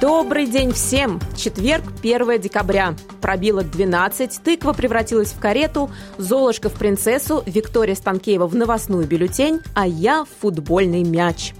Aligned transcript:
Добрый 0.00 0.46
день 0.46 0.72
всем! 0.72 1.20
Четверг, 1.36 1.84
1 2.02 2.40
декабря. 2.40 2.94
Пробило 3.20 3.62
12, 3.62 4.40
тыква 4.42 4.72
превратилась 4.72 5.32
в 5.32 5.38
карету, 5.38 5.90
Золушка 6.16 6.70
в 6.70 6.78
принцессу, 6.78 7.42
Виктория 7.44 7.94
Станкеева 7.94 8.46
в 8.46 8.56
новостную 8.56 9.06
бюллетень, 9.06 9.60
а 9.74 9.86
я 9.86 10.24
в 10.24 10.28
футбольный 10.40 11.04
мяч. 11.04 11.52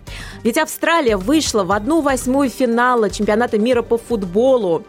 Ведь 0.43 0.57
Австралия 0.57 1.19
вышла 1.19 1.65
в 1.65 1.73
одну 1.73 2.01
восьмую 2.01 2.49
финала 2.49 3.11
чемпионата 3.11 3.59
мира 3.59 3.83
по 3.83 3.99
футболу. 3.99 4.85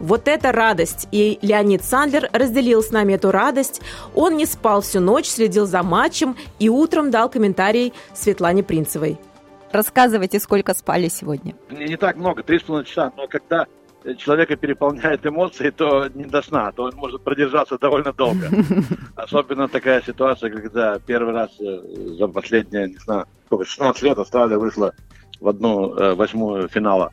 Вот 0.00 0.26
это 0.26 0.50
радость! 0.50 1.06
И 1.12 1.38
Леонид 1.42 1.84
Сандлер 1.84 2.28
разделил 2.32 2.82
с 2.82 2.90
нами 2.90 3.12
эту 3.12 3.30
радость. 3.30 3.82
Он 4.16 4.36
не 4.36 4.46
спал 4.46 4.80
всю 4.80 4.98
ночь, 4.98 5.28
следил 5.28 5.66
за 5.66 5.84
матчем 5.84 6.36
и 6.58 6.68
утром 6.68 7.12
дал 7.12 7.30
комментарий 7.30 7.92
Светлане 8.14 8.64
Принцевой. 8.64 9.16
Рассказывайте, 9.76 10.40
сколько 10.40 10.72
спали 10.72 11.08
сегодня. 11.08 11.54
Не, 11.68 11.84
не 11.84 11.96
так 11.98 12.16
много, 12.16 12.42
три 12.42 12.58
с 12.58 12.62
половиной 12.62 12.88
часа, 12.88 13.12
но 13.14 13.28
когда 13.28 13.66
человека 14.16 14.56
переполняет 14.56 15.26
эмоции, 15.26 15.68
то 15.68 16.08
не 16.14 16.24
до 16.24 16.40
сна, 16.40 16.72
то 16.72 16.84
он 16.84 16.92
может 16.94 17.22
продержаться 17.22 17.76
довольно 17.78 18.14
долго. 18.14 18.48
Особенно 19.16 19.68
такая 19.68 20.00
ситуация, 20.00 20.50
когда 20.50 20.98
первый 20.98 21.34
раз 21.34 21.50
э, 21.60 22.14
за 22.18 22.26
последние, 22.28 22.88
не 22.88 22.96
знаю, 22.96 23.26
сколько, 23.44 23.66
16 23.66 24.02
лет 24.02 24.18
Австралия 24.18 24.56
вышла 24.56 24.94
в 25.40 25.48
одну 25.48 25.94
э, 25.94 26.14
восьмую 26.14 26.68
финала 26.68 27.12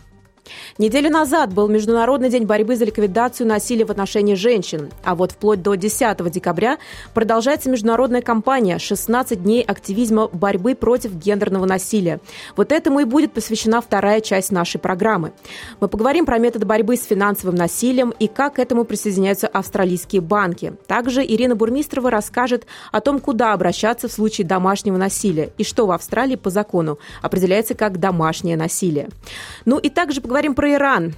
Неделю 0.78 1.10
назад 1.10 1.54
был 1.54 1.68
Международный 1.68 2.30
день 2.30 2.46
борьбы 2.46 2.76
за 2.76 2.86
ликвидацию 2.86 3.48
насилия 3.48 3.86
в 3.86 3.92
отношении 3.92 4.34
женщин. 4.36 4.92
А 5.04 5.16
вот 5.16 5.32
вплоть 5.32 5.62
до 5.62 5.76
10 5.76 6.32
декабря 6.32 6.78
продолжается 7.14 7.70
международная 7.70 8.22
кампания 8.22 8.78
«16 8.78 9.36
дней 9.36 9.62
активизма 9.62 10.28
борьбы 10.28 10.76
против 10.76 11.14
гендерного 11.14 11.66
насилия». 11.66 12.20
Вот 12.58 12.72
этому 12.72 13.00
и 13.00 13.06
будет 13.06 13.34
посвящена 13.34 13.82
вторая 13.82 14.22
часть 14.22 14.52
нашей 14.52 14.80
программы. 14.80 15.34
Мы 15.80 15.88
поговорим 15.88 16.26
про 16.26 16.38
методы 16.40 16.66
борьбы 16.66 16.98
с 16.98 17.06
финансовым 17.06 17.56
насилием 17.56 18.14
и 18.20 18.28
как 18.28 18.56
к 18.56 18.60
этому 18.60 18.84
присоединяются 18.84 19.48
австралийские 19.48 20.22
банки. 20.22 20.74
Также 20.88 21.24
Ирина 21.24 21.56
Бурмистрова 21.56 22.10
расскажет 22.10 22.66
о 22.92 23.00
том, 23.00 23.20
куда 23.20 23.54
обращаться 23.54 24.08
в 24.08 24.12
случае 24.12 24.46
домашнего 24.46 24.98
насилия 24.98 25.52
и 25.58 25.64
что 25.64 25.86
в 25.86 25.92
Австралии 25.92 26.36
по 26.36 26.50
закону 26.50 27.00
определяется 27.22 27.76
как 27.76 28.00
домашнее 28.00 28.58
насилие. 28.58 29.10
Ну 29.66 29.78
и 29.78 29.90
также 29.90 30.22
поговорим 30.22 30.33
поговорим 30.34 30.56
про 30.56 30.74
Иран 30.74 31.14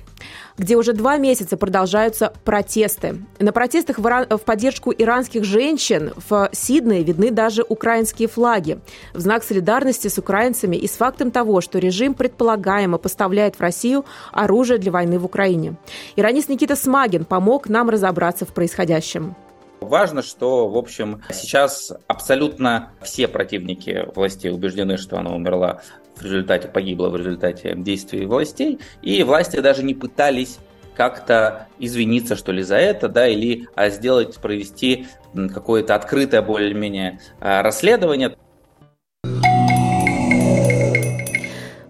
где 0.57 0.77
уже 0.77 0.93
два 0.93 1.17
месяца 1.17 1.57
продолжаются 1.57 2.33
протесты. 2.45 3.17
На 3.39 3.51
протестах 3.51 3.99
в, 3.99 4.03
в 4.03 4.39
поддержку 4.39 4.91
иранских 4.91 5.43
женщин 5.43 6.13
в 6.29 6.49
Сиднее 6.53 7.03
видны 7.03 7.29
даже 7.29 7.65
украинские 7.67 8.29
флаги 8.29 8.79
в 9.13 9.19
знак 9.19 9.43
солидарности 9.43 10.07
с 10.07 10.17
украинцами 10.17 10.77
и 10.77 10.87
с 10.87 10.91
фактом 10.91 11.31
того, 11.31 11.59
что 11.59 11.77
режим 11.77 12.13
предполагаемо 12.13 12.97
поставляет 12.97 13.55
в 13.57 13.61
Россию 13.61 14.05
оружие 14.31 14.79
для 14.79 14.93
войны 14.93 15.19
в 15.19 15.25
Украине. 15.25 15.75
Иранист 16.15 16.47
Никита 16.47 16.77
Смагин 16.77 17.25
помог 17.25 17.67
нам 17.67 17.89
разобраться 17.89 18.45
в 18.45 18.53
происходящем. 18.53 19.35
Важно, 19.81 20.23
что, 20.23 20.69
в 20.69 20.77
общем, 20.77 21.21
сейчас 21.33 21.91
абсолютно 22.07 22.91
все 23.01 23.27
противники 23.27 24.07
власти 24.15 24.47
убеждены, 24.47 24.97
что 24.97 25.17
она 25.17 25.31
умерла 25.35 25.81
в 26.15 26.23
результате, 26.23 26.67
погибла 26.67 27.09
в 27.09 27.15
результате 27.15 27.75
действий 27.75 28.25
властей, 28.25 28.79
и 29.01 29.23
власти 29.23 29.59
даже 29.59 29.83
не 29.83 29.93
пытались 29.93 30.59
как-то 30.95 31.67
извиниться, 31.77 32.35
что 32.35 32.51
ли, 32.51 32.63
за 32.63 32.77
это, 32.77 33.09
да, 33.09 33.27
или 33.27 33.67
а 33.75 33.89
сделать, 33.89 34.37
провести 34.37 35.07
какое-то 35.53 35.95
открытое 35.95 36.41
более-менее 36.41 37.19
а, 37.39 37.61
расследование. 37.61 38.37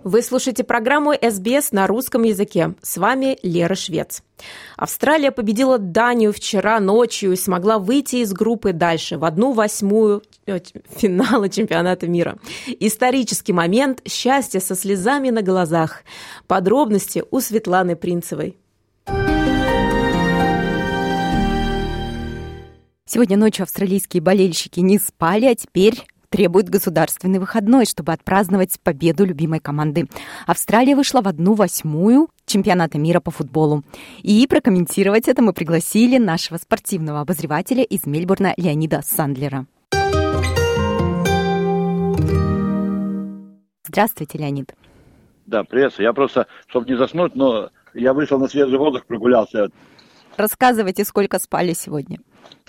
Вы 0.05 0.21
слушаете 0.21 0.63
программу 0.63 1.13
«СБС» 1.13 1.71
на 1.71 1.87
русском 1.87 2.21
языке. 2.21 2.75
С 2.83 2.97
вами 2.97 3.39
Лера 3.41 3.73
Швец. 3.73 4.21
Австралия 4.77 5.31
победила 5.31 5.79
Данию 5.79 6.31
вчера 6.31 6.79
ночью 6.79 7.33
и 7.33 7.35
смогла 7.35 7.79
выйти 7.79 8.17
из 8.17 8.31
группы 8.31 8.71
дальше, 8.71 9.17
в 9.17 9.25
одну 9.25 9.51
восьмую 9.53 10.21
э, 10.45 10.59
финала 10.95 11.49
чемпионата 11.49 12.07
мира. 12.07 12.37
Исторический 12.67 13.51
момент, 13.51 14.03
счастье 14.07 14.59
со 14.59 14.75
слезами 14.75 15.31
на 15.31 15.41
глазах. 15.41 16.03
Подробности 16.45 17.23
у 17.31 17.39
Светланы 17.39 17.95
Принцевой. 17.95 18.59
Сегодня 23.07 23.37
ночью 23.37 23.63
австралийские 23.63 24.21
болельщики 24.21 24.81
не 24.81 24.99
спали, 24.99 25.45
а 25.45 25.55
теперь 25.55 26.05
требует 26.35 26.67
государственный 26.67 27.39
выходной, 27.39 27.85
чтобы 27.85 28.11
отпраздновать 28.11 28.77
победу 28.83 29.23
любимой 29.23 29.61
команды. 29.61 30.09
Австралия 30.45 30.93
вышла 30.93 31.21
в 31.21 31.29
одну 31.29 31.53
восьмую 31.53 32.27
чемпионата 32.45 32.97
мира 32.97 33.21
по 33.21 33.31
футболу. 33.31 33.83
И 34.21 34.45
прокомментировать 34.45 35.29
это 35.29 35.41
мы 35.41 35.53
пригласили 35.53 36.17
нашего 36.17 36.57
спортивного 36.57 37.21
обозревателя 37.21 37.83
из 37.83 38.05
Мельбурна 38.05 38.53
Леонида 38.57 39.01
Сандлера. 39.01 39.65
Здравствуйте, 43.87 44.37
Леонид. 44.37 44.75
Да, 45.45 45.63
приветствую. 45.63 46.05
Я 46.05 46.11
просто, 46.11 46.47
чтобы 46.67 46.89
не 46.89 46.97
заснуть, 46.97 47.33
но 47.35 47.69
я 47.93 48.13
вышел 48.13 48.37
на 48.37 48.49
свежий 48.49 48.77
воздух, 48.77 49.05
прогулялся. 49.05 49.69
Рассказывайте, 50.35 51.05
сколько 51.05 51.39
спали 51.39 51.71
сегодня. 51.71 52.19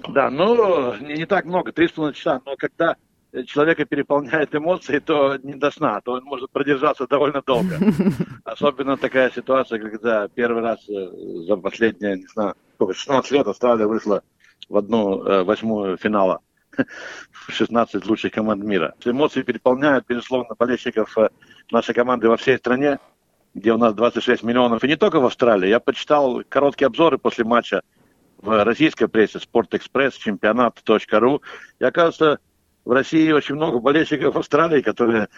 Да, 0.07 0.31
ну, 0.31 0.95
не, 0.99 1.15
не 1.15 1.27
так 1.27 1.47
много, 1.47 1.73
три 1.73 1.89
с 1.89 1.91
половиной 1.91 2.15
часа, 2.15 2.41
но 2.47 2.55
когда 2.57 2.95
человека 3.45 3.85
переполняет 3.85 4.55
эмоции, 4.55 4.99
то 4.99 5.37
не 5.43 5.55
до 5.55 5.71
сна, 5.71 6.01
то 6.01 6.13
он 6.13 6.25
может 6.25 6.51
продержаться 6.51 7.07
довольно 7.07 7.43
долго. 7.43 7.79
Особенно 8.45 8.97
такая 8.97 9.31
ситуация, 9.31 9.79
когда 9.79 10.29
первый 10.29 10.63
раз 10.63 10.79
э, 10.89 11.09
за 11.47 11.57
последние, 11.57 12.19
не 12.19 12.27
знаю, 12.27 12.55
16 12.79 13.31
лет 13.33 13.47
Австралия 13.47 13.87
вышла 13.87 14.23
в 14.69 14.77
одну 14.77 15.23
э, 15.23 15.43
восьмую 15.43 15.97
финала. 15.97 16.41
16 17.49 18.07
лучших 18.07 18.33
команд 18.33 18.63
мира. 18.63 18.95
Эмоции 19.05 19.43
переполняют, 19.43 20.07
безусловно, 20.09 20.55
болельщиков 20.59 21.17
э, 21.19 21.29
нашей 21.71 21.95
команды 21.95 22.29
во 22.29 22.37
всей 22.37 22.59
стране, 22.59 22.99
где 23.55 23.73
у 23.73 23.79
нас 23.79 23.95
26 23.95 24.43
миллионов. 24.43 24.85
И 24.85 24.89
не 24.89 24.97
только 24.97 25.21
в 25.21 25.27
Австралии. 25.27 25.69
Я 25.69 25.81
почитал 25.81 26.43
короткие 26.49 26.87
обзоры 26.87 27.19
после 27.19 27.45
матча 27.45 27.83
в 28.39 28.65
российской 28.65 29.09
прессе, 29.09 29.41
Спортэкспресс, 29.41 30.15
чемпионат.ру. 30.15 31.43
И 31.79 31.85
оказывается, 31.85 32.39
в 32.87 32.93
России 32.93 33.33
очень 33.33 33.57
много 33.57 33.81
болельщиков 33.81 34.37
Австралии, 34.37 34.81
которые 34.81 35.29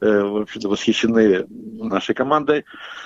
э, 0.00 0.20
вообще-то 0.20 0.68
восхищены 0.68 1.46
нашей 1.48 2.16
командой. 2.16 2.64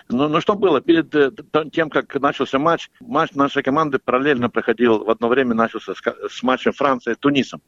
Но, 0.08 0.26
но 0.26 0.40
что 0.40 0.54
было? 0.54 0.80
Перед 0.80 1.14
э, 1.14 1.30
тем, 1.70 1.90
как 1.90 2.14
начался 2.14 2.58
матч, 2.58 2.90
матч 3.00 3.32
нашей 3.34 3.62
команды 3.62 3.98
параллельно 3.98 4.48
проходил, 4.48 5.04
в 5.04 5.10
одно 5.10 5.28
время 5.28 5.54
начался 5.54 5.94
с, 5.94 6.00
с 6.30 6.42
матчем 6.42 6.72
Франции 6.72 7.12
с 7.12 7.18
Тунисом. 7.18 7.60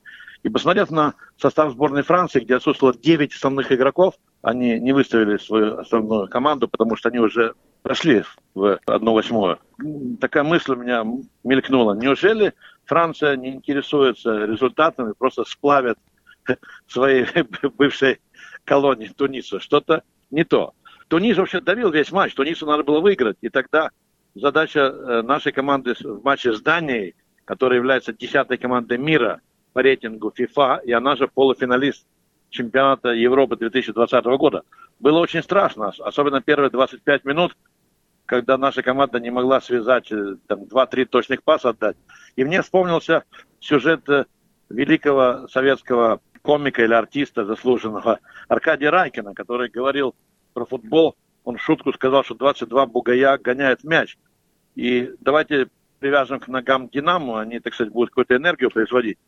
И 0.42 0.48
посмотрев 0.48 0.90
на 0.90 1.14
состав 1.36 1.72
сборной 1.72 2.02
Франции, 2.02 2.40
где 2.40 2.56
отсутствовало 2.56 2.96
9 2.96 3.34
основных 3.34 3.70
игроков, 3.70 4.14
они 4.40 4.80
не 4.80 4.92
выставили 4.92 5.36
свою 5.36 5.78
основную 5.78 6.28
команду, 6.28 6.66
потому 6.66 6.96
что 6.96 7.10
они 7.10 7.18
уже 7.18 7.52
прошли 7.82 8.24
в 8.54 8.78
1-8. 8.86 10.16
Такая 10.18 10.44
мысль 10.44 10.72
у 10.72 10.76
меня 10.76 11.04
мелькнула. 11.44 11.92
Неужели 11.92 12.54
Франция 12.86 13.36
не 13.36 13.50
интересуется 13.50 14.46
результатами, 14.46 15.12
просто 15.16 15.44
сплавят 15.44 15.98
своей 16.86 17.26
бывшей 17.76 18.20
колонии 18.64 19.08
Тунису. 19.08 19.60
Что-то 19.60 20.02
не 20.30 20.44
то. 20.44 20.74
Тунис 21.08 21.36
вообще 21.36 21.60
давил 21.60 21.90
весь 21.90 22.12
матч. 22.12 22.34
Тунису 22.34 22.66
надо 22.66 22.84
было 22.84 23.00
выиграть. 23.00 23.36
И 23.40 23.48
тогда 23.48 23.90
задача 24.34 24.80
э, 24.80 25.22
нашей 25.22 25.52
команды 25.52 25.94
в 26.00 26.24
матче 26.24 26.52
с 26.52 26.60
Данией, 26.60 27.14
которая 27.44 27.78
является 27.78 28.12
десятой 28.12 28.56
командой 28.56 28.98
мира 28.98 29.40
по 29.72 29.80
рейтингу 29.82 30.32
FIFA, 30.36 30.84
и 30.84 30.92
она 30.92 31.16
же 31.16 31.28
полуфиналист 31.28 32.06
чемпионата 32.50 33.10
Европы 33.10 33.56
2020 33.56 34.24
года. 34.24 34.62
Было 35.00 35.18
очень 35.18 35.42
страшно, 35.42 35.92
особенно 35.98 36.40
первые 36.40 36.70
25 36.70 37.24
минут, 37.24 37.56
когда 38.26 38.56
наша 38.56 38.82
команда 38.82 39.18
не 39.20 39.30
могла 39.30 39.60
связать, 39.60 40.10
э, 40.12 40.36
там, 40.46 40.64
2-3 40.64 41.06
точных 41.06 41.42
паса 41.42 41.70
отдать. 41.70 41.96
И 42.36 42.44
мне 42.44 42.62
вспомнился 42.62 43.24
сюжет 43.60 44.08
э, 44.08 44.26
великого 44.68 45.48
советского 45.48 46.20
комика 46.42 46.82
или 46.82 46.92
артиста 46.92 47.44
заслуженного 47.44 48.20
Аркадия 48.48 48.90
Райкина, 48.90 49.34
который 49.34 49.70
говорил 49.70 50.14
про 50.52 50.66
футбол. 50.66 51.16
Он 51.44 51.56
в 51.56 51.62
шутку 51.62 51.92
сказал, 51.92 52.24
что 52.24 52.34
22 52.34 52.86
бугая 52.86 53.38
гоняет 53.38 53.84
мяч. 53.84 54.18
И 54.74 55.12
давайте 55.20 55.68
привяжем 55.98 56.40
к 56.40 56.48
ногам 56.48 56.88
Динамо, 56.88 57.40
они, 57.40 57.60
так 57.60 57.74
сказать, 57.74 57.92
будут 57.92 58.10
какую-то 58.10 58.36
энергию 58.36 58.70
производить. 58.70 59.18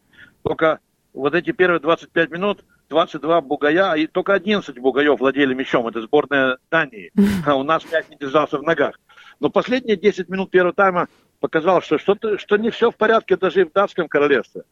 Только 0.42 0.80
вот 1.12 1.34
эти 1.34 1.52
первые 1.52 1.80
25 1.80 2.30
минут 2.30 2.64
22 2.88 3.40
бугая, 3.42 3.94
и 3.94 4.06
только 4.06 4.34
11 4.34 4.78
бугаев 4.78 5.18
владели 5.18 5.54
мячом. 5.54 5.86
Это 5.86 6.02
сборная 6.02 6.58
Дании. 6.70 7.12
А 7.46 7.54
у 7.54 7.62
нас 7.62 7.84
5 7.84 8.10
не 8.10 8.16
держался 8.16 8.58
в 8.58 8.62
ногах. 8.62 8.98
Но 9.40 9.50
последние 9.50 9.96
10 9.96 10.28
минут 10.28 10.50
первого 10.50 10.74
тайма 10.74 11.08
показал, 11.40 11.82
что, 11.82 11.98
что, 11.98 12.16
что 12.38 12.56
не 12.56 12.70
все 12.70 12.90
в 12.90 12.96
порядке 12.96 13.36
даже 13.36 13.62
и 13.62 13.64
в 13.64 13.72
датском 13.72 14.08
королевстве. 14.08 14.62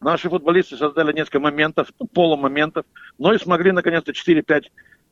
Наши 0.00 0.28
футболисты 0.28 0.76
создали 0.76 1.12
несколько 1.12 1.40
моментов, 1.40 1.88
полумоментов, 2.14 2.86
но 3.18 3.32
и 3.32 3.38
смогли 3.38 3.72
наконец-то 3.72 4.12
4-5 4.12 4.64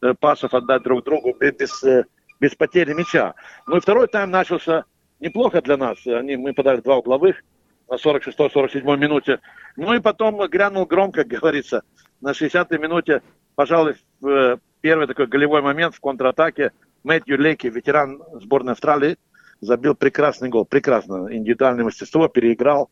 э, 0.02 0.14
пасов 0.14 0.54
отдать 0.54 0.82
друг 0.82 1.04
другу 1.04 1.34
без, 1.38 1.82
э, 1.82 2.04
без 2.38 2.54
потери 2.54 2.92
мяча. 2.92 3.34
Ну 3.66 3.76
и 3.76 3.80
второй 3.80 4.06
тайм 4.06 4.30
начался 4.30 4.84
неплохо 5.18 5.60
для 5.60 5.76
нас. 5.76 6.06
Они, 6.06 6.36
мы 6.36 6.54
подали 6.54 6.80
два 6.80 6.98
угловых 6.98 7.42
на 7.88 7.94
46-47 7.94 8.96
минуте. 8.96 9.40
Ну 9.76 9.92
и 9.92 9.98
потом 9.98 10.46
грянул 10.48 10.86
громко, 10.86 11.24
как 11.24 11.28
говорится, 11.40 11.82
на 12.20 12.30
60-й 12.30 12.78
минуте, 12.78 13.22
пожалуй, 13.56 13.96
э, 14.24 14.56
первый 14.80 15.08
такой 15.08 15.26
голевой 15.26 15.62
момент 15.62 15.96
в 15.96 16.00
контратаке. 16.00 16.70
Мэтью 17.02 17.38
Леки, 17.38 17.66
ветеран 17.66 18.22
сборной 18.34 18.72
Австралии, 18.72 19.16
забил 19.60 19.94
прекрасный 19.94 20.48
гол. 20.48 20.64
Прекрасно. 20.64 21.26
Индивидуальное 21.32 21.84
мастерство, 21.84 22.28
переиграл 22.28 22.90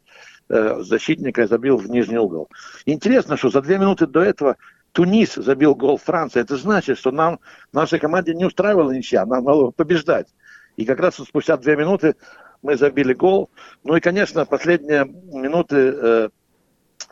э, 0.48 0.80
защитника 0.80 1.42
и 1.42 1.46
забил 1.46 1.76
в 1.76 1.88
нижний 1.88 2.18
угол. 2.18 2.48
Интересно, 2.86 3.36
что 3.36 3.50
за 3.50 3.62
две 3.62 3.78
минуты 3.78 4.06
до 4.06 4.20
этого 4.20 4.56
Тунис 4.92 5.34
забил 5.34 5.74
гол 5.74 5.98
Франции. 5.98 6.40
Это 6.40 6.56
значит, 6.56 6.98
что 6.98 7.10
нам, 7.10 7.40
нашей 7.72 7.98
команде 7.98 8.34
не 8.34 8.44
устраивала 8.44 8.92
ничья, 8.92 9.26
нам 9.26 9.44
надо 9.44 9.70
побеждать. 9.70 10.28
И 10.76 10.84
как 10.84 11.00
раз 11.00 11.16
спустя 11.16 11.56
две 11.56 11.76
минуты 11.76 12.16
мы 12.62 12.76
забили 12.76 13.12
гол. 13.12 13.50
Ну 13.82 13.96
и, 13.96 14.00
конечно, 14.00 14.44
последние 14.44 15.04
минуты, 15.04 15.76
э, 15.76 16.28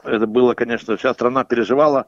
это 0.05 0.27
было, 0.27 0.55
конечно, 0.55 0.97
вся 0.97 1.13
страна 1.13 1.45
переживала, 1.45 2.07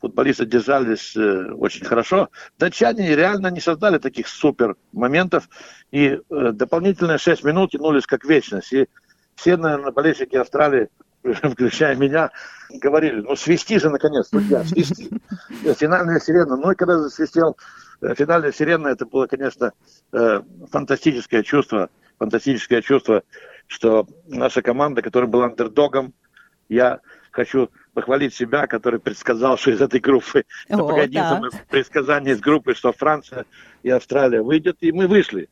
футболисты 0.00 0.44
держались 0.44 1.16
э, 1.16 1.52
очень 1.52 1.84
хорошо. 1.86 2.28
Датчане 2.58 3.16
реально 3.16 3.48
не 3.48 3.60
создали 3.60 3.98
таких 3.98 4.28
супер 4.28 4.76
моментов, 4.92 5.48
и 5.90 6.20
э, 6.28 6.52
дополнительные 6.52 7.18
6 7.18 7.44
минут 7.44 7.72
тянулись 7.72 8.06
как 8.06 8.24
вечность. 8.24 8.72
И 8.72 8.88
все, 9.36 9.56
наверное, 9.56 9.92
болельщики 9.92 10.36
Австралии, 10.36 10.88
включая 11.22 11.96
меня, 11.96 12.30
говорили, 12.70 13.20
ну 13.20 13.36
свисти 13.36 13.78
же 13.78 13.90
наконец, 13.90 14.28
судья, 14.28 14.64
свисти. 14.64 15.10
Финальная 15.78 16.20
сирена. 16.20 16.56
Ну 16.56 16.70
и 16.70 16.74
когда 16.74 16.98
засвистел 16.98 17.56
э, 18.00 18.14
финальная 18.14 18.52
сирена, 18.52 18.88
это 18.88 19.06
было, 19.06 19.26
конечно, 19.26 19.72
э, 20.12 20.40
фантастическое 20.70 21.42
чувство, 21.42 21.90
фантастическое 22.18 22.82
чувство, 22.82 23.22
что 23.66 24.06
наша 24.26 24.62
команда, 24.62 25.02
которая 25.02 25.30
была 25.30 25.46
андердогом, 25.46 26.12
я 26.68 27.00
хочу 27.30 27.70
похвалить 27.94 28.34
себя, 28.34 28.66
который 28.66 29.00
предсказал, 29.00 29.56
что 29.56 29.70
из 29.70 29.80
этой 29.80 30.00
группы, 30.00 30.44
О, 30.68 31.06
да. 31.08 31.42
предсказание 31.68 32.34
из 32.34 32.40
группы, 32.40 32.74
что 32.74 32.92
Франция 32.92 33.44
и 33.82 33.90
Австралия 33.90 34.42
выйдет, 34.42 34.76
и 34.80 34.92
мы 34.92 35.06
вышли. 35.06 35.48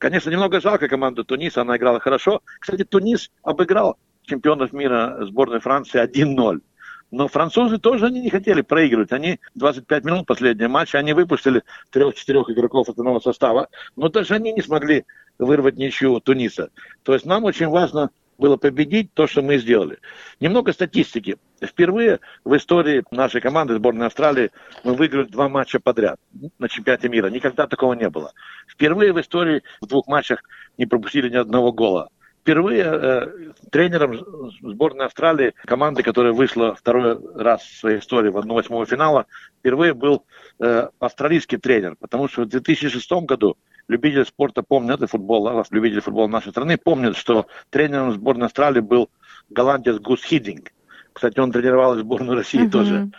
Конечно, 0.00 0.30
немного 0.30 0.62
жалко 0.62 0.88
команду 0.88 1.24
Туниса, 1.24 1.60
она 1.60 1.76
играла 1.76 2.00
хорошо. 2.00 2.40
Кстати, 2.58 2.84
Тунис 2.84 3.30
обыграл 3.42 3.98
чемпионов 4.22 4.72
мира 4.72 5.18
сборной 5.26 5.60
Франции 5.60 6.02
1-0. 6.02 6.62
Но 7.10 7.28
французы 7.28 7.76
тоже 7.76 8.06
они 8.06 8.22
не 8.22 8.30
хотели 8.30 8.62
проигрывать. 8.62 9.12
Они 9.12 9.40
25 9.56 10.04
минут 10.04 10.26
последнего 10.26 10.68
матча, 10.68 10.98
они 10.98 11.12
выпустили 11.12 11.64
трех-четырех 11.90 12.48
игроков 12.48 12.88
основного 12.88 13.20
состава, 13.20 13.68
но 13.94 14.08
даже 14.08 14.34
они 14.36 14.54
не 14.54 14.62
смогли 14.62 15.04
вырвать 15.38 15.76
ничью 15.76 16.18
Туниса. 16.20 16.70
То 17.02 17.12
есть 17.12 17.26
нам 17.26 17.44
очень 17.44 17.68
важно 17.68 18.08
было 18.40 18.56
победить 18.56 19.12
то, 19.14 19.26
что 19.26 19.42
мы 19.42 19.58
сделали. 19.58 19.98
Немного 20.40 20.72
статистики. 20.72 21.36
Впервые 21.62 22.20
в 22.44 22.56
истории 22.56 23.04
нашей 23.10 23.40
команды, 23.40 23.74
сборной 23.74 24.06
Австралии, 24.06 24.50
мы 24.82 24.94
выиграли 24.94 25.26
два 25.26 25.48
матча 25.48 25.78
подряд 25.78 26.18
на 26.58 26.68
чемпионате 26.68 27.08
мира. 27.08 27.28
Никогда 27.28 27.66
такого 27.66 27.92
не 27.92 28.08
было. 28.08 28.32
Впервые 28.66 29.12
в 29.12 29.20
истории 29.20 29.62
в 29.80 29.86
двух 29.86 30.08
матчах 30.08 30.42
не 30.78 30.86
пропустили 30.86 31.28
ни 31.28 31.36
одного 31.36 31.70
гола. 31.70 32.08
Впервые 32.40 32.84
э, 32.84 33.26
тренером 33.70 34.18
сборной 34.62 35.06
Австралии, 35.06 35.52
команды, 35.66 36.02
которая 36.02 36.32
вышла 36.32 36.74
второй 36.74 37.18
раз 37.34 37.62
в 37.62 37.78
своей 37.78 37.98
истории 37.98 38.30
в 38.30 38.38
1-8 38.38 38.86
финала, 38.86 39.26
впервые 39.58 39.92
был 39.92 40.24
э, 40.58 40.88
австралийский 40.98 41.58
тренер, 41.58 41.96
потому 42.00 42.28
что 42.28 42.42
в 42.42 42.46
2006 42.46 43.12
году 43.24 43.58
любители 43.88 44.24
спорта 44.24 44.62
помнят, 44.62 45.02
и 45.02 45.06
футбола, 45.06 45.64
любители 45.70 46.00
футбола 46.00 46.28
нашей 46.28 46.50
страны 46.50 46.78
помнят, 46.78 47.16
что 47.16 47.46
тренером 47.68 48.12
сборной 48.12 48.46
Австралии 48.46 48.80
был 48.80 49.10
голландец 49.50 49.98
Гус 49.98 50.24
Хидинг. 50.24 50.72
Кстати, 51.12 51.38
он 51.40 51.52
тренировал 51.52 51.96
сборную 51.96 52.36
России 52.38 52.66
uh-huh. 52.66 52.70
тоже. 52.70 53.10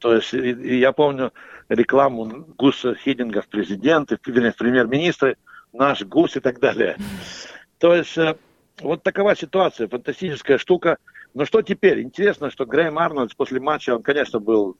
То 0.00 0.14
есть 0.14 0.34
и, 0.34 0.50
и 0.50 0.78
я 0.78 0.92
помню 0.92 1.32
рекламу 1.68 2.46
Гуса 2.58 2.94
Хидинга 2.94 3.40
в 3.40 3.48
президенты, 3.48 4.16
в 4.16 4.20
премьер-министры, 4.20 5.36
наш 5.72 6.02
Гус 6.02 6.36
и 6.36 6.40
так 6.40 6.60
далее. 6.60 6.96
То 7.78 7.94
есть 7.94 8.16
э, 8.18 8.36
вот 8.80 9.02
такова 9.02 9.34
ситуация, 9.34 9.88
фантастическая 9.88 10.58
штука. 10.58 10.98
Но 11.34 11.44
что 11.44 11.62
теперь? 11.62 12.02
Интересно, 12.02 12.50
что 12.50 12.66
Грэм 12.66 12.98
Арнольдс 12.98 13.34
после 13.34 13.60
матча, 13.60 13.94
он, 13.94 14.02
конечно, 14.02 14.40
был 14.40 14.76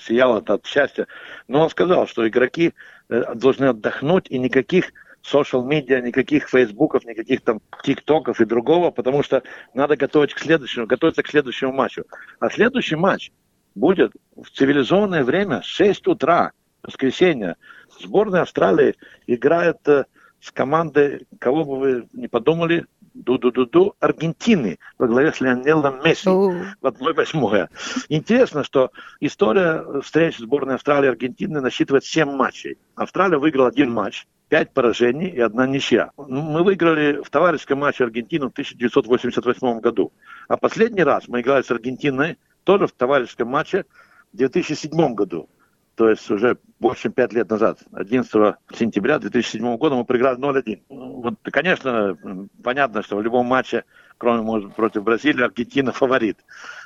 сиял 0.00 0.36
от, 0.36 0.50
от 0.50 0.66
счастья. 0.66 1.06
Но 1.48 1.62
он 1.62 1.70
сказал, 1.70 2.06
что 2.06 2.26
игроки 2.26 2.72
э, 3.08 3.34
должны 3.34 3.66
отдохнуть 3.66 4.26
и 4.30 4.38
никаких 4.38 4.92
social 5.22 5.64
медиа, 5.64 6.00
никаких 6.00 6.48
фейсбуков, 6.48 7.04
никаких 7.04 7.42
там 7.42 7.60
тиктоков 7.82 8.40
и 8.40 8.44
другого, 8.44 8.90
потому 8.90 9.22
что 9.22 9.42
надо 9.74 9.96
готовить 9.96 10.34
к 10.34 10.38
следующему, 10.38 10.86
готовиться 10.86 11.22
к 11.22 11.28
следующему 11.28 11.72
матчу. 11.72 12.04
А 12.40 12.50
следующий 12.50 12.96
матч 12.96 13.32
будет 13.74 14.12
в 14.34 14.50
цивилизованное 14.50 15.24
время, 15.24 15.62
6 15.62 16.06
утра, 16.08 16.52
воскресенье. 16.82 17.56
Сборная 18.00 18.42
Австралии 18.42 18.94
играет 19.26 19.86
э, 19.88 20.04
с 20.40 20.50
командой, 20.52 21.26
кого 21.38 21.64
бы 21.64 21.78
вы 21.78 22.08
не 22.12 22.28
подумали, 22.28 22.86
ду-ду-ду-ду 23.16 23.94
Аргентины 24.00 24.78
во 24.98 25.06
главе 25.06 25.32
с 25.32 25.40
Леонелом 25.40 26.02
Месси 26.04 26.28
в 26.28 26.86
1-8. 26.86 27.68
Интересно, 28.08 28.64
что 28.64 28.90
история 29.20 29.84
встреч 30.02 30.38
сборной 30.38 30.74
Австралии 30.74 31.06
и 31.06 31.10
Аргентины 31.10 31.60
насчитывает 31.60 32.04
7 32.04 32.30
матчей. 32.30 32.78
Австралия 32.94 33.38
выиграла 33.38 33.68
один 33.68 33.90
матч, 33.92 34.26
5 34.48 34.72
поражений 34.72 35.28
и 35.28 35.40
одна 35.40 35.66
ничья. 35.66 36.10
Мы 36.16 36.62
выиграли 36.62 37.22
в 37.22 37.30
товарищеском 37.30 37.80
матче 37.80 38.04
Аргентину 38.04 38.48
в 38.48 38.52
1988 38.52 39.80
году. 39.80 40.12
А 40.48 40.56
последний 40.56 41.02
раз 41.02 41.26
мы 41.28 41.40
играли 41.40 41.62
с 41.62 41.70
Аргентиной 41.70 42.38
тоже 42.64 42.86
в 42.86 42.92
товарищеском 42.92 43.48
матче 43.48 43.84
в 44.32 44.36
2007 44.36 45.14
году 45.14 45.48
то 45.96 46.10
есть 46.10 46.30
уже 46.30 46.58
больше 46.78 47.04
чем 47.04 47.12
5 47.12 47.32
лет 47.32 47.50
назад, 47.50 47.78
11 47.92 48.56
сентября 48.74 49.18
2007 49.18 49.76
года 49.78 49.96
мы 49.96 50.04
проиграли 50.04 50.38
0-1. 50.38 50.82
Вот, 50.90 51.34
конечно, 51.44 52.16
понятно, 52.62 53.02
что 53.02 53.16
в 53.16 53.22
любом 53.22 53.46
матче, 53.46 53.84
кроме, 54.18 54.42
может, 54.42 54.74
против 54.74 55.04
Бразилии, 55.04 55.42
Аргентина 55.42 55.92
фаворит. 55.92 56.38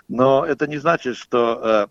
Но 0.08 0.46
это 0.46 0.68
не 0.68 0.78
значит, 0.78 1.16
что 1.16 1.88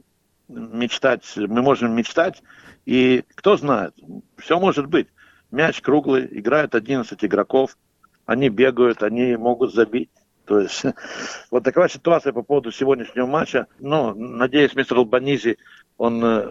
э, 0.49 0.53
мечтать, 0.53 1.33
мы 1.35 1.61
можем 1.61 1.93
мечтать, 1.93 2.41
и 2.85 3.25
кто 3.35 3.57
знает, 3.57 3.93
все 4.37 4.57
может 4.57 4.87
быть. 4.87 5.07
Мяч 5.51 5.81
круглый, 5.81 6.27
играют 6.31 6.73
11 6.73 7.25
игроков, 7.25 7.77
они 8.25 8.47
бегают, 8.47 9.03
они 9.03 9.35
могут 9.35 9.73
забить. 9.73 10.09
То 10.49 10.59
есть 10.59 10.83
вот 11.51 11.63
такая 11.63 11.87
ситуация 11.87 12.33
по 12.33 12.41
поводу 12.41 12.71
сегодняшнего 12.71 13.27
матча. 13.27 13.67
Ну, 13.77 14.15
надеюсь, 14.15 14.75
мистер 14.75 14.97
Албанизи 14.97 15.57
он 15.97 16.23
э, 16.25 16.49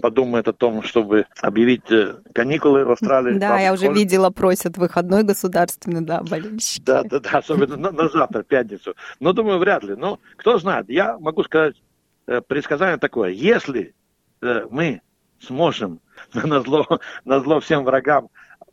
подумает 0.00 0.46
о 0.46 0.52
том, 0.52 0.84
чтобы 0.84 1.26
объявить 1.40 1.90
э, 1.90 2.18
каникулы 2.32 2.84
в 2.84 2.92
Австралии. 2.92 3.38
Да, 3.38 3.58
я 3.58 3.72
уже 3.72 3.88
видела, 3.88 4.30
просят 4.30 4.76
выходной 4.76 5.24
государственный, 5.24 6.02
да, 6.02 6.22
болельщики. 6.22 6.84
Да, 6.84 7.02
да, 7.02 7.18
да, 7.18 7.38
особенно 7.38 7.76
на, 7.76 7.90
на 7.90 8.08
завтра, 8.08 8.44
пятницу. 8.44 8.94
Но 9.18 9.32
думаю, 9.32 9.58
вряд 9.58 9.82
ли. 9.82 9.96
Но 9.96 10.20
кто 10.36 10.58
знает, 10.58 10.88
я 10.88 11.18
могу 11.18 11.42
сказать 11.42 11.74
э, 12.28 12.40
предсказание 12.42 12.98
такое. 12.98 13.30
Если 13.30 13.94
мы 14.40 15.02
сможем 15.40 16.00
на 16.34 16.60
зло, 16.60 16.86
на 17.24 17.40
зло 17.40 17.58
всем 17.58 17.84
врагам 17.84 18.28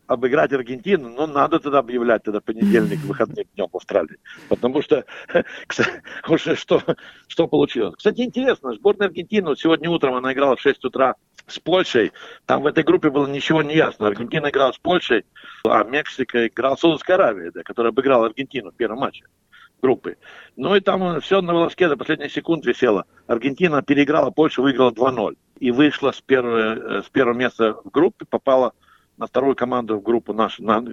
обыграть 0.08 0.54
Аргентину, 0.54 1.10
ну, 1.10 1.28
надо 1.28 1.60
тогда 1.60 1.80
объявлять 1.80 2.24
тогда 2.24 2.40
понедельник 2.42 3.00
выходным 3.02 3.46
днем 3.54 3.68
в 3.72 3.76
Австралии. 3.76 4.18
Потому 4.50 4.82
что 4.82 5.06
уже 6.28 6.56
что, 6.56 6.82
что 7.28 7.48
получилось. 7.48 7.96
Кстати, 7.98 8.22
интересно, 8.22 8.74
сборная 8.74 9.08
Аргентины, 9.08 9.50
вот 9.50 9.60
сегодня 9.60 9.90
утром 9.90 10.16
она 10.16 10.34
играла 10.34 10.56
в 10.56 10.62
6 10.62 10.84
утра 10.86 11.16
с 11.46 11.60
Польшей. 11.60 12.14
Там 12.46 12.62
в 12.62 12.68
этой 12.68 12.84
группе 12.84 13.10
было 13.10 13.28
ничего 13.28 13.62
не 13.62 13.76
ясно. 13.76 14.08
Аргентина 14.08 14.50
играла 14.50 14.72
с 14.72 14.78
Польшей, 14.78 15.26
а 15.66 15.84
Мексика 15.84 16.48
играла 16.48 16.76
с 16.76 16.80
Саудовской 16.80 17.16
Аравией, 17.16 17.52
да, 17.52 17.64
которая 17.64 17.92
обыграла 17.92 18.28
Аргентину 18.28 18.72
в 18.72 18.76
первом 18.76 19.00
матче 19.00 19.26
группы. 19.82 20.18
Ну 20.56 20.76
и 20.76 20.80
там 20.80 21.22
все 21.22 21.42
на 21.42 21.54
волоске 21.54 21.88
до 21.88 21.98
последних 21.98 22.32
секунд 22.32 22.66
висело. 22.66 23.06
Аргентина 23.28 23.84
переиграла 23.84 24.32
Польшу, 24.32 24.64
выиграла 24.64 24.92
2-0. 24.92 25.38
И 25.60 25.72
вышла 25.72 26.12
с 26.12 26.22
первого, 26.22 27.00
э, 27.00 27.02
с 27.04 27.10
первого 27.10 27.36
места 27.36 27.78
в 27.84 27.90
группе, 27.90 28.26
попала 28.30 28.74
на 29.18 29.28
вторую 29.28 29.56
команду 29.56 29.98
в 29.98 30.04
группу 30.04 30.34
нашей, 30.34 30.64
на, 30.64 30.84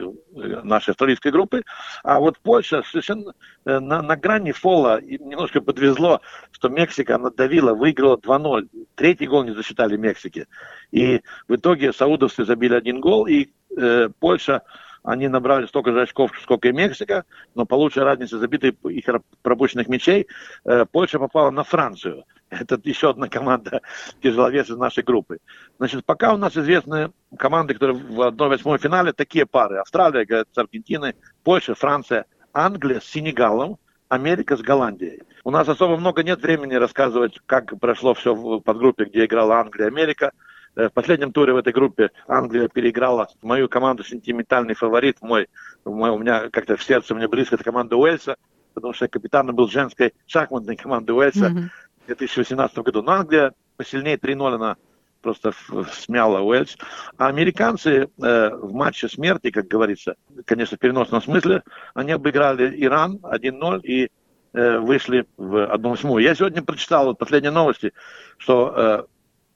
нашей 0.62 0.90
австралийской 0.90 1.30
группы. 1.30 1.62
А 2.02 2.18
вот 2.18 2.38
Польша 2.40 2.82
совершенно 2.82 3.34
э, 3.64 3.78
на, 3.78 4.02
на 4.02 4.16
грани 4.16 4.52
фола 4.52 5.00
немножко 5.02 5.60
подвезло, 5.60 6.20
что 6.50 6.68
Мексика 6.68 7.18
надавила, 7.18 7.74
выиграла 7.74 8.16
2-0. 8.16 8.68
Третий 8.94 9.26
гол 9.26 9.44
не 9.44 9.54
засчитали 9.54 9.96
Мексике. 9.96 10.46
И 10.90 11.20
в 11.48 11.54
итоге 11.54 11.92
саудовцы 11.92 12.44
забили 12.44 12.74
один 12.74 13.00
гол, 13.00 13.26
и 13.26 13.48
э, 13.76 14.08
Польша 14.18 14.62
они 15.04 15.28
набрали 15.28 15.66
столько 15.66 15.92
же 15.92 16.00
очков, 16.00 16.32
сколько 16.42 16.68
и 16.68 16.72
Мексика, 16.72 17.24
но 17.54 17.66
по 17.66 17.74
лучшей 17.74 18.04
разнице 18.04 18.38
забитых 18.38 18.74
и 18.88 19.04
пропущенных 19.42 19.86
мячей 19.88 20.26
э, 20.64 20.86
Польша 20.90 21.18
попала 21.18 21.50
на 21.50 21.62
Францию. 21.62 22.24
Это 22.60 22.80
еще 22.84 23.10
одна 23.10 23.28
команда 23.28 23.82
тяжеловесов 24.22 24.78
нашей 24.78 25.02
группы. 25.02 25.38
Значит, 25.78 26.04
пока 26.04 26.34
у 26.34 26.36
нас 26.36 26.56
известны 26.56 27.12
команды, 27.36 27.74
которые 27.74 27.96
в 27.96 28.20
1-8 28.20 28.78
финале, 28.78 29.12
такие 29.12 29.46
пары. 29.46 29.78
Австралия 29.78 30.26
с 30.26 30.58
Аргентиной, 30.58 31.14
Польша, 31.42 31.74
Франция, 31.74 32.26
Англия 32.52 33.00
с 33.00 33.04
Сенегалом, 33.04 33.78
Америка 34.08 34.56
с 34.56 34.60
Голландией. 34.60 35.22
У 35.42 35.50
нас 35.50 35.68
особо 35.68 35.96
много 35.96 36.22
нет 36.22 36.40
времени 36.42 36.74
рассказывать, 36.74 37.40
как 37.46 37.78
прошло 37.78 38.14
все 38.14 38.34
в 38.34 38.60
подгруппе, 38.60 39.04
где 39.04 39.24
играла 39.24 39.60
Англия, 39.60 39.88
Америка. 39.88 40.32
Э, 40.76 40.88
в 40.88 40.92
последнем 40.92 41.32
туре 41.32 41.52
в 41.52 41.56
этой 41.56 41.72
группе 41.72 42.10
Англия 42.26 42.68
переиграла 42.68 43.28
мою 43.42 43.68
команду 43.68 44.04
сентиментальный 44.04 44.74
фаворит 44.74 45.20
мой. 45.20 45.48
мой 45.84 46.10
у 46.10 46.18
меня 46.18 46.48
как-то 46.50 46.76
в 46.76 46.82
сердце 46.82 47.14
мне 47.14 47.28
близко 47.28 47.56
эта 47.56 47.64
команда 47.64 47.96
Уэльса, 47.96 48.36
потому 48.74 48.92
что 48.92 49.08
капитаном 49.08 49.54
был 49.54 49.68
женской 49.68 50.14
шахматной 50.26 50.76
команды 50.76 51.12
Уэльса 51.12 51.46
mm-hmm. 51.46 51.64
В 52.04 52.06
2018 52.06 52.78
году. 52.78 53.02
Но 53.02 53.12
Англия 53.12 53.52
посильнее 53.76 54.16
3-0 54.16 54.54
она 54.54 54.76
просто 55.22 55.52
смяла 55.92 56.40
Уэльс. 56.40 56.76
А 57.16 57.28
американцы 57.28 58.08
э, 58.22 58.50
в 58.50 58.72
матче 58.74 59.08
смерти, 59.08 59.50
как 59.50 59.66
говорится, 59.66 60.16
конечно, 60.44 60.76
в 60.76 60.80
переносном 60.80 61.22
смысле, 61.22 61.62
они 61.94 62.12
обыграли 62.12 62.74
Иран 62.84 63.20
1-0 63.22 63.80
и 63.82 64.10
э, 64.52 64.78
вышли 64.78 65.26
в 65.38 65.74
1-8. 65.74 66.22
Я 66.22 66.34
сегодня 66.34 66.62
прочитал 66.62 67.06
вот 67.06 67.18
последние 67.18 67.52
новости, 67.52 67.92
что 68.36 68.74
э, 68.76 69.04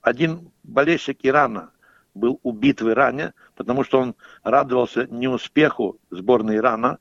один 0.00 0.50
болельщик 0.62 1.18
Ирана 1.22 1.70
был 2.14 2.40
убит 2.42 2.80
в 2.80 2.88
Иране, 2.88 3.34
потому 3.54 3.84
что 3.84 4.00
он 4.00 4.14
радовался 4.42 5.06
неуспеху 5.06 5.98
сборной 6.10 6.56
Ирана 6.56 6.98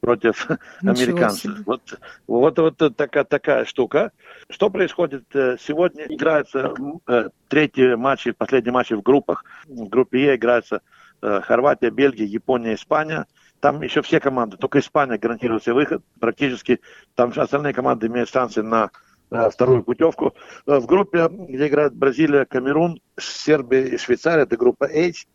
против 0.00 0.48
американцев. 0.82 1.58
Вот, 1.66 1.98
вот, 2.26 2.58
вот 2.58 2.96
такая, 2.96 3.24
такая 3.24 3.64
штука. 3.64 4.12
Что 4.48 4.70
происходит 4.70 5.24
э, 5.34 5.56
сегодня? 5.60 6.06
Играются 6.06 6.74
э, 7.06 7.28
третьи 7.48 7.94
матчи, 7.94 8.32
последние 8.32 8.72
матчи 8.72 8.94
в 8.94 9.02
группах. 9.02 9.44
В 9.66 9.88
группе 9.88 10.22
Е 10.22 10.36
играются 10.36 10.82
э, 11.22 11.40
Хорватия, 11.42 11.90
Бельгия, 11.90 12.26
Япония, 12.26 12.74
Испания. 12.74 13.26
Там 13.60 13.82
еще 13.82 14.00
все 14.02 14.20
команды, 14.20 14.56
только 14.56 14.78
Испания 14.78 15.18
гарантирует 15.18 15.62
себе 15.62 15.74
выход. 15.74 16.02
Практически 16.18 16.80
там 17.14 17.32
остальные 17.36 17.74
команды 17.74 18.06
имеют 18.06 18.30
шансы 18.30 18.62
на 18.62 18.90
Э, 19.30 19.48
вторую 19.48 19.84
путевку. 19.84 20.34
Э, 20.66 20.78
в 20.78 20.86
группе, 20.86 21.28
где 21.28 21.68
играют 21.68 21.94
Бразилия, 21.94 22.44
Камерун, 22.44 23.00
Сербия 23.18 23.86
и 23.86 23.96
Швейцария, 23.96 24.42
это 24.42 24.56
группа 24.56 24.84
H. 24.84 25.26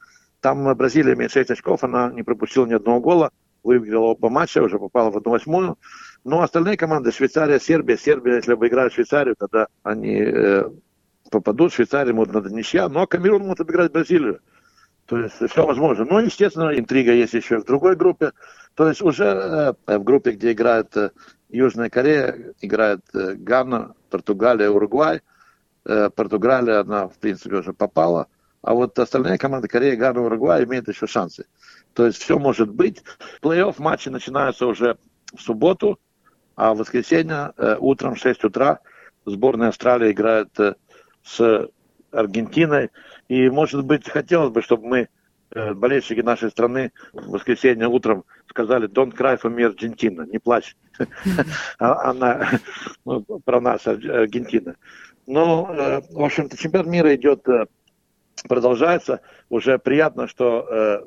Там 0.42 0.76
Бразилия 0.76 1.14
имеет 1.14 1.32
6 1.32 1.52
очков, 1.52 1.84
она 1.84 2.12
не 2.12 2.22
пропустила 2.22 2.66
ни 2.66 2.74
одного 2.74 3.00
гола, 3.00 3.32
выиграла 3.66 4.06
оба 4.06 4.30
матча, 4.30 4.64
уже 4.64 4.80
попала 4.80 5.12
в 5.12 5.18
одну 5.18 5.32
восьмую. 5.32 5.78
Но 6.24 6.42
остальные 6.42 6.78
команды, 6.78 7.12
Швейцария, 7.12 7.60
Сербия, 7.60 7.98
Сербия, 7.98 8.36
если 8.36 8.54
бы 8.54 8.68
играют 8.68 8.94
Швейцарию, 8.94 9.36
тогда 9.38 9.68
они 9.84 10.22
э, 10.22 10.64
попадут, 11.30 11.74
Швейцария 11.74 12.14
может 12.14 12.34
надо 12.34 12.50
ничья, 12.50 12.88
но 12.88 13.06
Камерун 13.08 13.44
может 13.44 13.62
обыграть 13.62 13.92
Бразилию. 13.92 14.40
То 15.06 15.20
есть 15.20 15.36
все 15.36 15.66
возможно. 15.66 16.06
Но, 16.06 16.20
естественно, 16.20 16.78
интрига 16.78 17.12
есть 17.12 17.34
еще 17.34 17.60
в 17.60 17.66
другой 17.66 17.96
группе. 17.96 18.32
То 18.76 18.88
есть 18.88 19.02
уже 19.02 19.76
э, 19.88 19.98
в 19.98 20.04
группе, 20.04 20.32
где 20.32 20.52
играют 20.52 20.96
э, 20.98 21.12
Южная 21.50 21.90
Корея 21.90 22.54
играет 22.62 23.02
э, 23.14 23.34
Гана, 23.36 23.94
Португалия, 24.10 24.70
Уругвай. 24.70 25.22
Э, 25.86 26.10
Португалия, 26.10 26.80
она, 26.80 27.08
в 27.08 27.18
принципе, 27.18 27.58
уже 27.58 27.74
попала. 27.74 28.28
А 28.62 28.74
вот 28.74 28.98
остальные 28.98 29.38
команды 29.38 29.68
Корея, 29.68 29.96
Гана, 29.96 30.22
Уругвай 30.22 30.64
имеют 30.64 30.88
еще 30.88 31.06
шансы. 31.06 31.46
То 31.96 32.06
есть 32.06 32.22
все 32.22 32.38
может 32.38 32.70
быть. 32.70 33.04
Плей-офф 33.42 33.76
матчи 33.80 34.10
начинаются 34.10 34.68
уже 34.68 34.98
в 35.34 35.42
субботу, 35.42 36.00
а 36.56 36.74
в 36.74 36.78
воскресенье 36.78 37.54
э, 37.58 37.78
утром 37.80 38.14
в 38.14 38.20
6 38.20 38.44
утра 38.44 38.80
сборная 39.26 39.70
Австралии 39.70 40.12
играет 40.12 40.50
с 41.24 41.70
Аргентиной. 42.12 42.92
И, 43.28 43.50
может 43.50 43.84
быть, 43.84 44.08
хотелось 44.08 44.52
бы, 44.52 44.62
чтобы 44.62 44.86
мы 44.86 45.10
Э, 45.56 45.74
болельщики 45.74 46.20
нашей 46.20 46.50
страны 46.50 46.92
в 47.14 47.30
воскресенье 47.30 47.88
утром 47.88 48.26
сказали 48.50 48.90
«Don't 48.90 49.16
cry 49.16 49.40
for 49.40 49.54
me, 49.54 49.66
Аргентина», 49.66 50.24
не 50.24 50.38
плачь. 50.38 50.76
А, 51.80 52.10
она 52.10 52.50
ну, 53.06 53.22
про 53.22 53.62
нас, 53.62 53.88
Аргентина. 53.88 54.76
Но, 55.28 55.74
э, 55.74 56.02
в 56.12 56.24
общем-то, 56.24 56.58
чемпионат 56.58 56.88
мира 56.88 57.16
идет, 57.16 57.48
э, 57.48 57.68
продолжается. 58.50 59.22
Уже 59.50 59.80
приятно, 59.80 60.28
что 60.28 61.06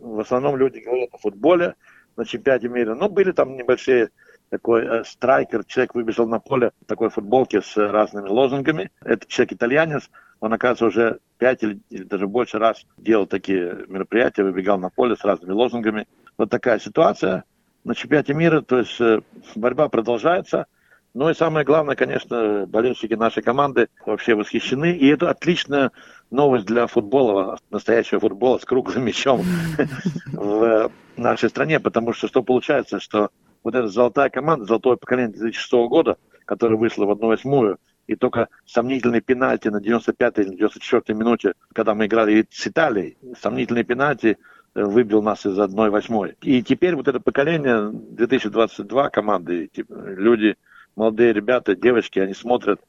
в 0.00 0.20
основном 0.20 0.56
люди 0.56 0.78
говорят 0.78 1.10
о 1.12 1.18
футболе 1.18 1.74
на 2.16 2.24
чемпионате 2.24 2.68
мира. 2.68 2.94
Но 2.94 3.08
были 3.08 3.32
там 3.32 3.56
небольшие 3.56 4.10
такой 4.50 5.04
страйкер, 5.04 5.64
человек 5.64 5.94
выбежал 5.94 6.26
на 6.26 6.40
поле 6.40 6.72
в 6.80 6.86
такой 6.86 7.10
футболке 7.10 7.62
с 7.62 7.76
разными 7.76 8.28
лозунгами. 8.28 8.90
Это 9.02 9.26
человек 9.26 9.52
итальянец, 9.52 10.10
он, 10.40 10.52
оказывается, 10.52 10.86
уже 10.86 11.18
пять 11.38 11.62
или, 11.62 11.80
или 11.90 12.04
даже 12.04 12.26
больше 12.26 12.58
раз 12.58 12.86
делал 12.96 13.26
такие 13.26 13.84
мероприятия, 13.88 14.44
выбегал 14.44 14.78
на 14.78 14.90
поле 14.90 15.16
с 15.16 15.24
разными 15.24 15.52
лозунгами. 15.52 16.06
Вот 16.36 16.50
такая 16.50 16.78
ситуация 16.78 17.44
на 17.84 17.94
чемпионате 17.94 18.34
мира. 18.34 18.60
То 18.62 18.78
есть 18.78 19.00
э, 19.00 19.20
борьба 19.56 19.88
продолжается. 19.88 20.66
Ну 21.14 21.30
и 21.30 21.34
самое 21.34 21.64
главное, 21.64 21.96
конечно, 21.96 22.66
болельщики 22.66 23.14
нашей 23.14 23.42
команды 23.42 23.88
вообще 24.04 24.34
восхищены. 24.34 24.92
И 24.96 25.08
это 25.08 25.30
отличная 25.30 25.90
новость 26.30 26.66
для 26.66 26.86
футбола, 26.86 27.58
настоящего 27.70 28.20
футбола 28.20 28.58
с 28.58 28.64
круглым 28.64 29.04
мячом 29.04 29.42
в 30.32 30.90
нашей 31.16 31.48
стране. 31.48 31.80
Потому 31.80 32.12
что 32.12 32.28
что 32.28 32.42
получается, 32.42 33.00
что 33.00 33.30
вот 33.64 33.74
эта 33.74 33.88
золотая 33.88 34.30
команда, 34.30 34.66
золотое 34.66 34.96
поколение 34.96 35.36
2006 35.36 35.72
года, 35.88 36.18
которая 36.44 36.78
вышла 36.78 37.06
в 37.06 37.10
1-8, 37.10 37.76
и 38.06 38.16
только 38.16 38.48
сомнительный 38.64 39.20
пенальти 39.20 39.68
на 39.68 39.80
95-й 39.80 40.42
или 40.42 40.66
94-й 40.66 41.14
минуте, 41.14 41.54
когда 41.74 41.94
мы 41.94 42.06
играли 42.06 42.46
с 42.50 42.66
Италией, 42.66 43.18
сомнительный 43.40 43.84
пенальти 43.84 44.38
э, 44.74 44.82
выбил 44.82 45.22
нас 45.22 45.44
из 45.44 45.58
1-8. 45.58 46.36
И 46.42 46.62
теперь 46.62 46.96
вот 46.96 47.06
это 47.06 47.20
поколение 47.20 47.90
2022 47.92 49.10
команды, 49.10 49.70
люди, 49.88 50.56
молодые 50.98 51.32
ребята, 51.32 51.76
девочки, 51.76 52.18
они 52.18 52.34
смотрят, 52.34 52.80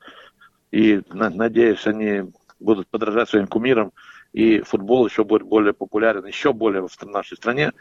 и, 0.71 1.01
надеюсь, 1.11 1.85
они 1.85 2.23
будут 2.59 2.87
подражать 2.87 3.29
своим 3.29 3.47
кумирам, 3.47 3.91
и 4.33 4.61
футбол 4.61 5.05
еще 5.05 5.23
будет 5.23 5.43
более 5.43 5.73
популярен, 5.73 6.25
еще 6.25 6.51
более 6.51 6.87
в 6.87 7.03
нашей 7.05 7.37
стране. 7.37 7.71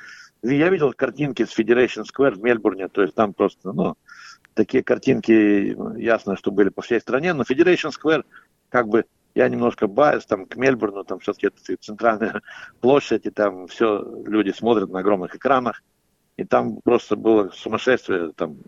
Я 0.43 0.69
видел 0.69 0.93
картинки 0.93 1.45
с 1.45 1.59
Federation 1.59 2.05
Square 2.05 2.33
в 2.33 2.43
Мельбурне, 2.43 2.89
то 2.89 3.03
есть 3.03 3.15
там 3.15 3.33
просто, 3.33 3.73
ну, 3.73 3.97
такие 4.55 4.85
картинки, 4.85 5.77
ясно, 5.99 6.37
что 6.37 6.51
были 6.51 6.69
по 6.69 6.83
всей 6.83 7.01
стране, 7.01 7.33
но 7.33 7.43
Federation 7.43 7.91
Square, 7.91 8.25
как 8.69 8.87
бы, 8.89 9.07
я 9.35 9.49
немножко 9.49 9.87
biased 9.87 10.27
там 10.27 10.47
к 10.47 10.57
Мельбурну, 10.57 11.05
там 11.05 11.21
все-таки 11.21 11.47
это 11.47 11.77
центральная 11.81 12.43
площадь, 12.81 13.25
и 13.25 13.31
там 13.31 13.67
все 13.67 14.05
люди 14.27 14.51
смотрят 14.51 14.91
на 14.91 15.01
огромных 15.01 15.35
экранах, 15.35 15.83
и 16.37 16.45
там 16.45 16.81
просто 16.83 17.17
было 17.17 17.51
сумасшествие, 17.55 18.33
там 18.37 18.59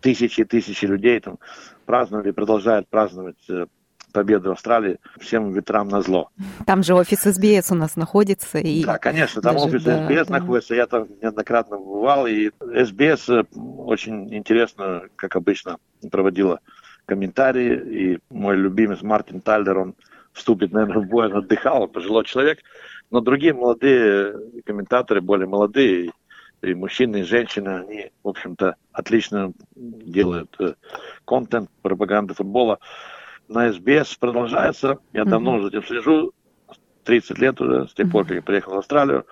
тысячи 0.00 0.42
и 0.42 0.44
тысячи 0.44 0.84
людей 0.84 1.20
там 1.20 1.38
праздновали, 1.86 2.30
продолжают 2.30 2.88
праздновать 2.88 3.38
э, 3.48 3.66
победу 4.12 4.52
Австралии 4.52 4.98
всем 5.18 5.52
ветрам 5.52 5.88
на 5.88 6.02
зло. 6.02 6.30
Там 6.66 6.82
же 6.82 6.94
офис 6.94 7.22
SBS 7.22 7.70
у 7.70 7.74
нас 7.74 7.96
находится. 7.96 8.58
И 8.58 8.84
да, 8.84 8.98
конечно, 8.98 9.42
там 9.42 9.54
даже, 9.54 9.66
офис 9.66 9.82
да, 9.82 10.06
СБС 10.06 10.26
да. 10.26 10.38
находится. 10.38 10.74
Я 10.74 10.86
там 10.86 11.08
неоднократно 11.22 11.76
бывал. 11.76 12.26
И 12.26 12.50
SBS 12.60 13.28
э, 13.28 13.44
очень 13.52 14.34
интересно, 14.34 15.02
как 15.16 15.36
обычно, 15.36 15.78
проводила 16.10 16.60
комментарии. 17.06 18.14
И 18.14 18.18
мой 18.30 18.56
любимец 18.56 19.02
Мартин 19.02 19.40
Тайлер, 19.40 19.78
он 19.78 19.94
вступит, 20.32 20.72
наверное, 20.72 21.02
в 21.02 21.08
бой, 21.08 21.26
он 21.26 21.36
отдыхал, 21.36 21.82
он 21.82 21.88
пожилой 21.88 22.24
человек. 22.24 22.60
Но 23.10 23.20
другие 23.20 23.54
молодые 23.54 24.34
комментаторы, 24.64 25.20
более 25.20 25.48
молодые, 25.48 26.12
и 26.62 26.74
мужчины, 26.74 27.18
и 27.18 27.22
женщины, 27.22 27.68
они, 27.68 28.10
в 28.22 28.28
общем-то, 28.28 28.76
отлично 28.92 29.52
делают 29.74 30.54
э, 30.60 30.74
контент, 31.24 31.70
пропаганду 31.82 32.34
футбола 32.34 32.78
на 33.48 33.72
СБС 33.72 34.16
продолжается. 34.16 34.98
Я 35.12 35.22
mm-hmm. 35.22 35.28
давно 35.28 35.60
за 35.62 35.68
этим 35.68 35.84
слежу, 35.84 36.32
30 37.04 37.38
лет 37.38 37.60
уже, 37.60 37.88
с 37.88 37.94
тех 37.94 38.10
пор, 38.10 38.24
как 38.24 38.36
я 38.36 38.42
приехал 38.42 38.74
в 38.74 38.78
Австралию. 38.78 39.26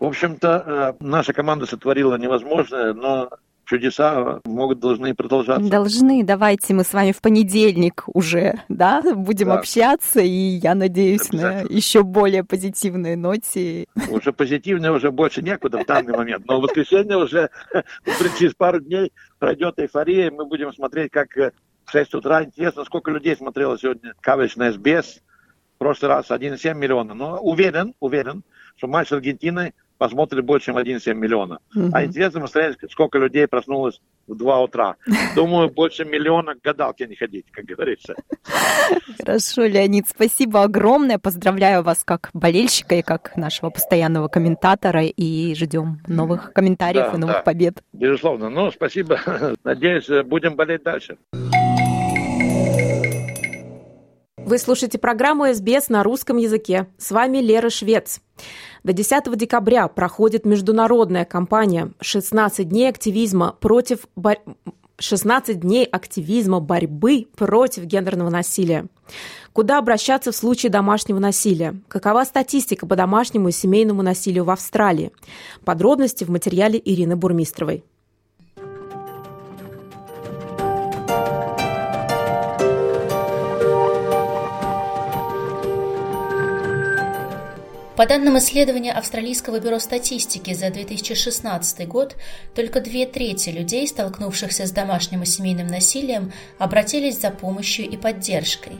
В 0.00 0.04
общем-то, 0.04 0.94
э, 0.98 1.04
наша 1.04 1.32
команда 1.32 1.66
сотворила 1.66 2.16
невозможное, 2.16 2.94
но 2.94 3.30
чудеса 3.64 4.40
могут, 4.44 4.80
должны 4.80 5.14
продолжаться. 5.14 5.68
Должны. 5.68 6.22
Давайте 6.24 6.74
мы 6.74 6.84
с 6.84 6.92
вами 6.92 7.12
в 7.12 7.20
понедельник 7.20 8.04
уже, 8.06 8.60
да, 8.68 9.02
будем 9.14 9.48
да. 9.48 9.58
общаться, 9.58 10.20
и 10.20 10.28
я 10.28 10.74
надеюсь 10.74 11.32
на 11.32 11.60
еще 11.62 12.02
более 12.02 12.44
позитивной 12.44 13.16
ноте. 13.16 13.86
Уже 14.10 14.32
позитивной 14.32 14.90
уже 14.90 15.10
больше 15.10 15.42
некуда 15.42 15.78
в 15.78 15.86
данный 15.86 16.16
момент, 16.16 16.46
но 16.46 16.58
в 16.58 16.62
воскресенье 16.62 17.16
уже 17.16 17.50
через 18.38 18.54
пару 18.54 18.80
дней 18.80 19.12
пройдет 19.38 19.78
эйфория, 19.78 20.30
мы 20.30 20.46
будем 20.46 20.72
смотреть, 20.72 21.10
как 21.10 21.36
э, 21.36 21.52
в 21.84 21.90
6 21.90 22.14
утра. 22.14 22.44
Интересно, 22.44 22.84
сколько 22.84 23.10
людей 23.10 23.36
смотрело 23.36 23.78
сегодня 23.78 24.14
кавич 24.20 24.56
на 24.56 24.72
СБС. 24.72 25.20
В 25.74 25.78
прошлый 25.78 26.08
раз 26.08 26.30
1,7 26.30 26.74
миллиона. 26.74 27.14
Но 27.14 27.38
уверен, 27.40 27.94
уверен, 28.00 28.42
что 28.76 28.86
матч 28.86 29.08
с 29.08 29.12
Аргентиной 29.12 29.74
посмотрели 29.98 30.42
больше, 30.42 30.66
чем 30.66 30.78
1,7 30.78 31.14
миллиона. 31.14 31.58
Угу. 31.74 31.90
А 31.92 32.04
интересно 32.04 32.40
посмотреть, 32.40 32.78
сколько 32.90 33.18
людей 33.18 33.46
проснулось 33.46 34.00
в 34.26 34.36
2 34.36 34.62
утра. 34.62 34.96
Думаю, 35.34 35.70
больше 35.70 36.04
миллиона 36.04 36.54
гадалки 36.62 37.04
не 37.04 37.16
ходить, 37.16 37.46
как 37.50 37.64
говорится. 37.64 38.14
Хорошо, 39.18 39.64
Леонид, 39.64 40.08
спасибо 40.08 40.62
огромное. 40.62 41.18
Поздравляю 41.18 41.82
вас 41.82 42.02
как 42.04 42.30
болельщика 42.32 42.96
и 42.96 43.02
как 43.02 43.36
нашего 43.36 43.70
постоянного 43.70 44.28
комментатора. 44.28 45.04
И 45.04 45.54
ждем 45.54 46.00
новых 46.06 46.52
комментариев 46.52 47.06
да, 47.10 47.16
и 47.16 47.20
новых 47.20 47.36
да. 47.36 47.42
побед. 47.42 47.82
Безусловно. 47.92 48.50
Ну, 48.50 48.70
спасибо. 48.70 49.20
Надеюсь, 49.64 50.08
будем 50.24 50.56
болеть 50.56 50.82
дальше. 50.82 51.18
Вы 54.54 54.58
слушаете 54.60 54.98
программу 54.98 55.52
«СБС» 55.52 55.88
на 55.88 56.04
русском 56.04 56.36
языке. 56.36 56.86
С 56.96 57.10
вами 57.10 57.38
Лера 57.38 57.70
Швец. 57.70 58.20
До 58.84 58.92
10 58.92 59.36
декабря 59.36 59.88
проходит 59.88 60.46
международная 60.46 61.24
кампания 61.24 61.90
«16 62.00 62.62
дней 62.62 62.88
активизма 62.88 63.56
против 63.58 64.06
16 65.00 65.58
дней 65.58 65.84
активизма 65.84 66.60
борьбы 66.60 67.26
против 67.36 67.82
гендерного 67.82 68.30
насилия. 68.30 68.86
Куда 69.52 69.78
обращаться 69.78 70.30
в 70.30 70.36
случае 70.36 70.70
домашнего 70.70 71.18
насилия? 71.18 71.74
Какова 71.88 72.22
статистика 72.22 72.86
по 72.86 72.94
домашнему 72.94 73.48
и 73.48 73.52
семейному 73.52 74.02
насилию 74.02 74.44
в 74.44 74.50
Австралии? 74.50 75.10
Подробности 75.64 76.22
в 76.22 76.30
материале 76.30 76.80
Ирины 76.84 77.16
Бурмистровой. 77.16 77.82
По 87.96 88.06
данным 88.06 88.36
исследования 88.38 88.92
Австралийского 88.92 89.60
бюро 89.60 89.78
статистики 89.78 90.52
за 90.52 90.70
2016 90.70 91.86
год, 91.86 92.16
только 92.52 92.80
две 92.80 93.06
трети 93.06 93.50
людей, 93.50 93.86
столкнувшихся 93.86 94.66
с 94.66 94.72
домашним 94.72 95.22
и 95.22 95.26
семейным 95.26 95.68
насилием, 95.68 96.32
обратились 96.58 97.20
за 97.20 97.30
помощью 97.30 97.88
и 97.88 97.96
поддержкой. 97.96 98.72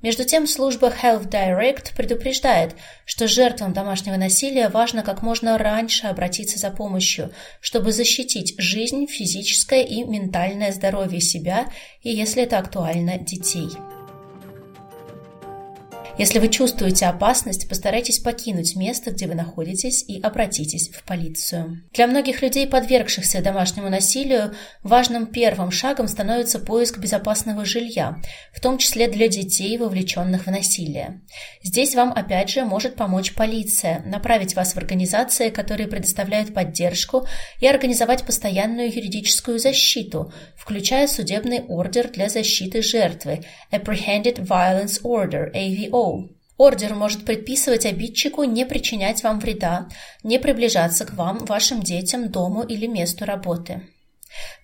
Между 0.00 0.24
тем, 0.24 0.46
служба 0.46 0.88
Health 0.88 1.28
Direct 1.28 1.94
предупреждает, 1.94 2.74
что 3.04 3.28
жертвам 3.28 3.74
домашнего 3.74 4.16
насилия 4.16 4.70
важно 4.70 5.02
как 5.02 5.20
можно 5.20 5.58
раньше 5.58 6.06
обратиться 6.06 6.58
за 6.58 6.70
помощью, 6.70 7.32
чтобы 7.60 7.92
защитить 7.92 8.54
жизнь, 8.56 9.06
физическое 9.06 9.82
и 9.82 10.04
ментальное 10.04 10.72
здоровье 10.72 11.20
себя 11.20 11.66
и, 12.00 12.08
если 12.08 12.44
это 12.44 12.56
актуально, 12.56 13.18
детей. 13.18 13.68
Если 16.20 16.38
вы 16.38 16.48
чувствуете 16.48 17.06
опасность, 17.06 17.66
постарайтесь 17.66 18.18
покинуть 18.18 18.76
место, 18.76 19.10
где 19.10 19.26
вы 19.26 19.34
находитесь, 19.34 20.04
и 20.06 20.20
обратитесь 20.20 20.90
в 20.90 21.02
полицию. 21.04 21.80
Для 21.94 22.06
многих 22.06 22.42
людей, 22.42 22.66
подвергшихся 22.66 23.40
домашнему 23.40 23.88
насилию, 23.88 24.54
важным 24.82 25.24
первым 25.24 25.70
шагом 25.70 26.08
становится 26.08 26.58
поиск 26.58 26.98
безопасного 26.98 27.64
жилья, 27.64 28.18
в 28.52 28.60
том 28.60 28.76
числе 28.76 29.08
для 29.08 29.28
детей, 29.28 29.78
вовлеченных 29.78 30.44
в 30.44 30.50
насилие. 30.50 31.22
Здесь 31.62 31.94
вам 31.94 32.12
опять 32.12 32.50
же 32.50 32.66
может 32.66 32.96
помочь 32.96 33.32
полиция, 33.32 34.02
направить 34.04 34.54
вас 34.54 34.74
в 34.74 34.76
организации, 34.76 35.48
которые 35.48 35.88
предоставляют 35.88 36.52
поддержку, 36.52 37.26
и 37.60 37.66
организовать 37.66 38.26
постоянную 38.26 38.94
юридическую 38.94 39.58
защиту, 39.58 40.34
включая 40.54 41.08
судебный 41.08 41.60
ордер 41.60 42.10
для 42.10 42.28
защиты 42.28 42.82
жертвы 42.82 43.42
Apprehended 43.72 44.36
Violence 44.46 45.00
Order, 45.02 45.50
AVO, 45.54 46.09
Ордер 46.56 46.94
может 46.94 47.24
предписывать 47.24 47.86
обидчику 47.86 48.44
не 48.44 48.66
причинять 48.66 49.22
вам 49.22 49.40
вреда, 49.40 49.88
не 50.22 50.38
приближаться 50.38 51.06
к 51.06 51.14
вам, 51.14 51.38
вашим 51.46 51.82
детям, 51.82 52.30
дому 52.30 52.62
или 52.62 52.86
месту 52.86 53.24
работы. 53.24 53.82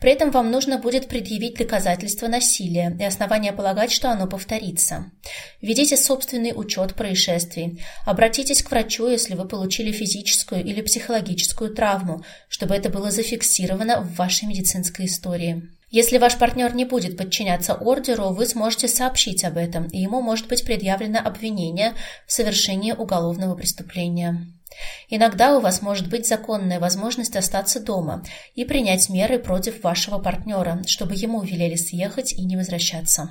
При 0.00 0.12
этом 0.12 0.30
вам 0.30 0.50
нужно 0.50 0.78
будет 0.78 1.08
предъявить 1.08 1.56
доказательства 1.56 2.28
насилия 2.28 2.96
и 3.00 3.04
основания 3.04 3.52
полагать, 3.52 3.90
что 3.90 4.10
оно 4.10 4.26
повторится. 4.26 5.10
Ведите 5.60 5.96
собственный 5.96 6.52
учет 6.54 6.94
происшествий. 6.94 7.82
Обратитесь 8.04 8.62
к 8.62 8.70
врачу, 8.70 9.08
если 9.08 9.34
вы 9.34 9.48
получили 9.48 9.90
физическую 9.90 10.64
или 10.64 10.82
психологическую 10.82 11.74
травму, 11.74 12.22
чтобы 12.48 12.74
это 12.74 12.90
было 12.90 13.10
зафиксировано 13.10 14.02
в 14.02 14.14
вашей 14.16 14.46
медицинской 14.46 15.06
истории. 15.06 15.75
Если 15.96 16.18
ваш 16.18 16.36
партнер 16.36 16.74
не 16.74 16.84
будет 16.84 17.16
подчиняться 17.16 17.72
ордеру, 17.72 18.28
вы 18.28 18.44
сможете 18.44 18.86
сообщить 18.86 19.44
об 19.44 19.56
этом, 19.56 19.86
и 19.86 19.98
ему 19.98 20.20
может 20.20 20.46
быть 20.46 20.62
предъявлено 20.62 21.20
обвинение 21.20 21.94
в 22.26 22.32
совершении 22.32 22.92
уголовного 22.92 23.54
преступления. 23.54 24.46
Иногда 25.08 25.56
у 25.56 25.60
вас 25.62 25.80
может 25.80 26.10
быть 26.10 26.28
законная 26.28 26.80
возможность 26.80 27.34
остаться 27.34 27.80
дома 27.80 28.22
и 28.54 28.66
принять 28.66 29.08
меры 29.08 29.38
против 29.38 29.82
вашего 29.82 30.18
партнера, 30.18 30.82
чтобы 30.86 31.14
ему 31.14 31.40
велели 31.40 31.76
съехать 31.76 32.34
и 32.34 32.44
не 32.44 32.58
возвращаться. 32.58 33.30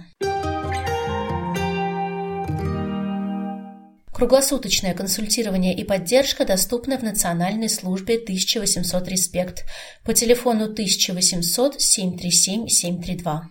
Круглосуточное 4.16 4.94
консультирование 4.94 5.76
и 5.76 5.84
поддержка 5.84 6.46
доступны 6.46 6.98
в 6.98 7.04
Национальной 7.04 7.68
службе 7.68 8.16
1800 8.16 9.10
Респект 9.10 9.66
по 10.06 10.14
телефону 10.14 10.72
1800 10.72 11.82
737 11.82 12.70
732. 12.70 13.50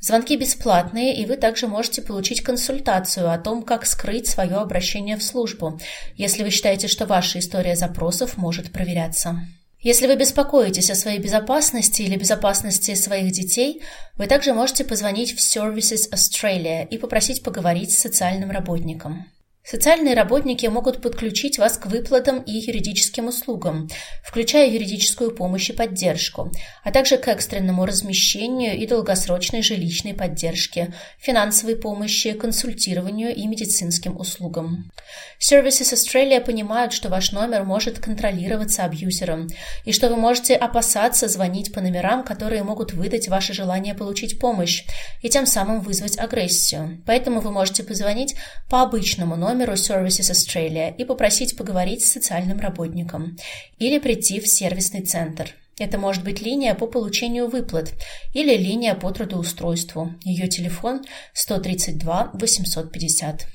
Звонки 0.00 0.38
бесплатные, 0.38 1.14
и 1.14 1.26
вы 1.26 1.36
также 1.36 1.66
можете 1.66 2.00
получить 2.00 2.40
консультацию 2.40 3.30
о 3.30 3.36
том, 3.36 3.62
как 3.62 3.84
скрыть 3.84 4.26
свое 4.26 4.56
обращение 4.56 5.18
в 5.18 5.22
службу, 5.22 5.78
если 6.16 6.42
вы 6.42 6.48
считаете, 6.48 6.88
что 6.88 7.04
ваша 7.04 7.38
история 7.38 7.76
запросов 7.76 8.38
может 8.38 8.72
проверяться. 8.72 9.38
Если 9.78 10.06
вы 10.06 10.16
беспокоитесь 10.16 10.90
о 10.90 10.94
своей 10.94 11.18
безопасности 11.18 12.00
или 12.00 12.16
безопасности 12.16 12.94
своих 12.94 13.30
детей, 13.30 13.82
вы 14.16 14.26
также 14.26 14.54
можете 14.54 14.86
позвонить 14.86 15.36
в 15.36 15.38
Services 15.38 16.10
Australia 16.10 16.88
и 16.88 16.96
попросить 16.96 17.42
поговорить 17.42 17.92
с 17.92 17.98
социальным 17.98 18.50
работником. 18.50 19.26
Социальные 19.70 20.14
работники 20.14 20.64
могут 20.64 21.02
подключить 21.02 21.58
вас 21.58 21.76
к 21.76 21.84
выплатам 21.84 22.40
и 22.40 22.52
юридическим 22.52 23.26
услугам, 23.26 23.90
включая 24.24 24.70
юридическую 24.70 25.30
помощь 25.30 25.68
и 25.68 25.74
поддержку, 25.74 26.50
а 26.84 26.90
также 26.90 27.18
к 27.18 27.28
экстренному 27.28 27.84
размещению 27.84 28.78
и 28.78 28.86
долгосрочной 28.86 29.60
жилищной 29.60 30.14
поддержке, 30.14 30.94
финансовой 31.18 31.76
помощи, 31.76 32.32
консультированию 32.32 33.34
и 33.34 33.46
медицинским 33.46 34.16
услугам. 34.18 34.90
Services 35.38 35.92
Australia 35.92 36.42
понимают, 36.42 36.94
что 36.94 37.10
ваш 37.10 37.32
номер 37.32 37.64
может 37.64 37.98
контролироваться 37.98 38.84
абьюзером, 38.84 39.48
и 39.84 39.92
что 39.92 40.08
вы 40.08 40.16
можете 40.16 40.54
опасаться 40.54 41.28
звонить 41.28 41.74
по 41.74 41.82
номерам, 41.82 42.24
которые 42.24 42.62
могут 42.62 42.94
выдать 42.94 43.28
ваше 43.28 43.52
желание 43.52 43.94
получить 43.94 44.40
помощь, 44.40 44.84
и 45.20 45.28
тем 45.28 45.44
самым 45.44 45.82
вызвать 45.82 46.18
агрессию. 46.18 47.02
Поэтому 47.04 47.40
вы 47.40 47.50
можете 47.50 47.82
позвонить 47.84 48.34
по 48.70 48.80
обычному 48.80 49.36
номеру, 49.36 49.57
номеру 49.58 49.72
Services 49.72 50.30
Australia 50.30 50.94
и 50.96 51.04
попросить 51.04 51.56
поговорить 51.56 52.04
с 52.04 52.12
социальным 52.12 52.60
работником 52.60 53.36
или 53.80 53.98
прийти 53.98 54.40
в 54.40 54.46
сервисный 54.46 55.02
центр. 55.02 55.54
Это 55.80 55.98
может 55.98 56.22
быть 56.22 56.40
линия 56.40 56.74
по 56.74 56.86
получению 56.86 57.48
выплат 57.48 57.92
или 58.34 58.56
линия 58.56 58.94
по 58.94 59.10
трудоустройству. 59.10 60.12
Ее 60.24 60.46
телефон 60.46 61.04
132 61.34 62.30
850. 62.34 63.46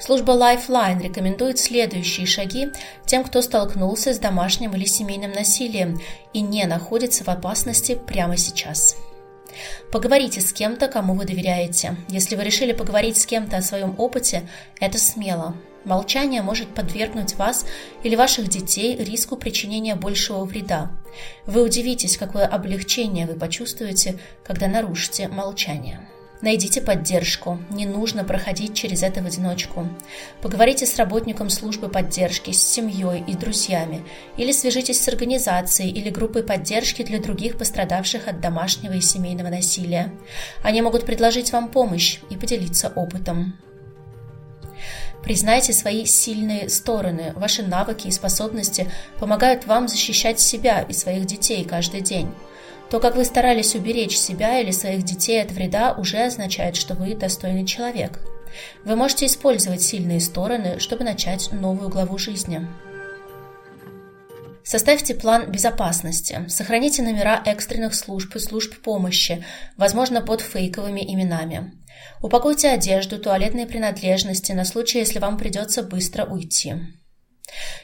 Служба 0.00 0.32
Lifeline 0.32 1.02
рекомендует 1.02 1.58
следующие 1.58 2.26
шаги 2.26 2.68
тем, 3.06 3.24
кто 3.24 3.40
столкнулся 3.40 4.12
с 4.12 4.18
домашним 4.18 4.74
или 4.74 4.84
семейным 4.84 5.32
насилием 5.32 5.98
и 6.34 6.40
не 6.40 6.66
находится 6.66 7.24
в 7.24 7.28
опасности 7.28 7.94
прямо 7.94 8.36
сейчас. 8.36 8.96
Поговорите 9.92 10.40
с 10.40 10.52
кем-то, 10.52 10.88
кому 10.88 11.14
вы 11.14 11.24
доверяете. 11.24 11.96
Если 12.08 12.36
вы 12.36 12.44
решили 12.44 12.72
поговорить 12.72 13.18
с 13.18 13.26
кем-то 13.26 13.56
о 13.56 13.62
своем 13.62 13.94
опыте, 13.98 14.48
это 14.80 14.98
смело. 14.98 15.54
Молчание 15.84 16.42
может 16.42 16.74
подвергнуть 16.74 17.34
вас 17.36 17.64
или 18.02 18.14
ваших 18.14 18.48
детей 18.48 18.96
риску 18.96 19.36
причинения 19.36 19.94
большего 19.94 20.44
вреда. 20.44 20.90
Вы 21.46 21.62
удивитесь, 21.62 22.18
какое 22.18 22.46
облегчение 22.46 23.26
вы 23.26 23.34
почувствуете, 23.34 24.18
когда 24.44 24.68
нарушите 24.68 25.28
молчание. 25.28 26.06
Найдите 26.42 26.80
поддержку. 26.80 27.58
Не 27.70 27.84
нужно 27.84 28.24
проходить 28.24 28.74
через 28.74 29.02
это 29.02 29.22
в 29.22 29.26
одиночку. 29.26 29.86
Поговорите 30.40 30.86
с 30.86 30.96
работником 30.96 31.50
службы 31.50 31.88
поддержки, 31.90 32.50
с 32.52 32.62
семьей 32.62 33.22
и 33.26 33.34
друзьями. 33.34 34.02
Или 34.38 34.52
свяжитесь 34.52 35.00
с 35.02 35.08
организацией 35.08 35.90
или 35.90 36.08
группой 36.08 36.42
поддержки 36.42 37.02
для 37.02 37.20
других 37.20 37.58
пострадавших 37.58 38.26
от 38.26 38.40
домашнего 38.40 38.94
и 38.94 39.02
семейного 39.02 39.48
насилия. 39.48 40.12
Они 40.62 40.80
могут 40.80 41.04
предложить 41.04 41.52
вам 41.52 41.68
помощь 41.68 42.20
и 42.30 42.36
поделиться 42.36 42.90
опытом. 42.96 43.58
Признайте 45.22 45.74
свои 45.74 46.06
сильные 46.06 46.70
стороны. 46.70 47.34
Ваши 47.36 47.62
навыки 47.62 48.08
и 48.08 48.12
способности 48.12 48.90
помогают 49.18 49.66
вам 49.66 49.88
защищать 49.88 50.40
себя 50.40 50.80
и 50.80 50.94
своих 50.94 51.26
детей 51.26 51.64
каждый 51.64 52.00
день. 52.00 52.30
То, 52.90 52.98
как 52.98 53.14
вы 53.14 53.24
старались 53.24 53.76
уберечь 53.76 54.18
себя 54.18 54.60
или 54.60 54.72
своих 54.72 55.04
детей 55.04 55.40
от 55.40 55.52
вреда, 55.52 55.92
уже 55.92 56.18
означает, 56.18 56.74
что 56.74 56.94
вы 56.94 57.14
достойный 57.14 57.64
человек. 57.64 58.18
Вы 58.84 58.96
можете 58.96 59.26
использовать 59.26 59.80
сильные 59.80 60.20
стороны, 60.20 60.80
чтобы 60.80 61.04
начать 61.04 61.52
новую 61.52 61.88
главу 61.88 62.18
жизни. 62.18 62.66
Составьте 64.64 65.14
план 65.14 65.50
безопасности. 65.50 66.44
Сохраните 66.48 67.02
номера 67.02 67.40
экстренных 67.46 67.94
служб 67.94 68.34
и 68.36 68.40
служб 68.40 68.76
помощи, 68.80 69.44
возможно, 69.76 70.20
под 70.20 70.40
фейковыми 70.40 71.00
именами. 71.00 71.72
Упакуйте 72.20 72.70
одежду, 72.70 73.18
туалетные 73.18 73.66
принадлежности 73.66 74.52
на 74.52 74.64
случай, 74.64 74.98
если 74.98 75.18
вам 75.18 75.38
придется 75.38 75.82
быстро 75.82 76.24
уйти. 76.24 76.74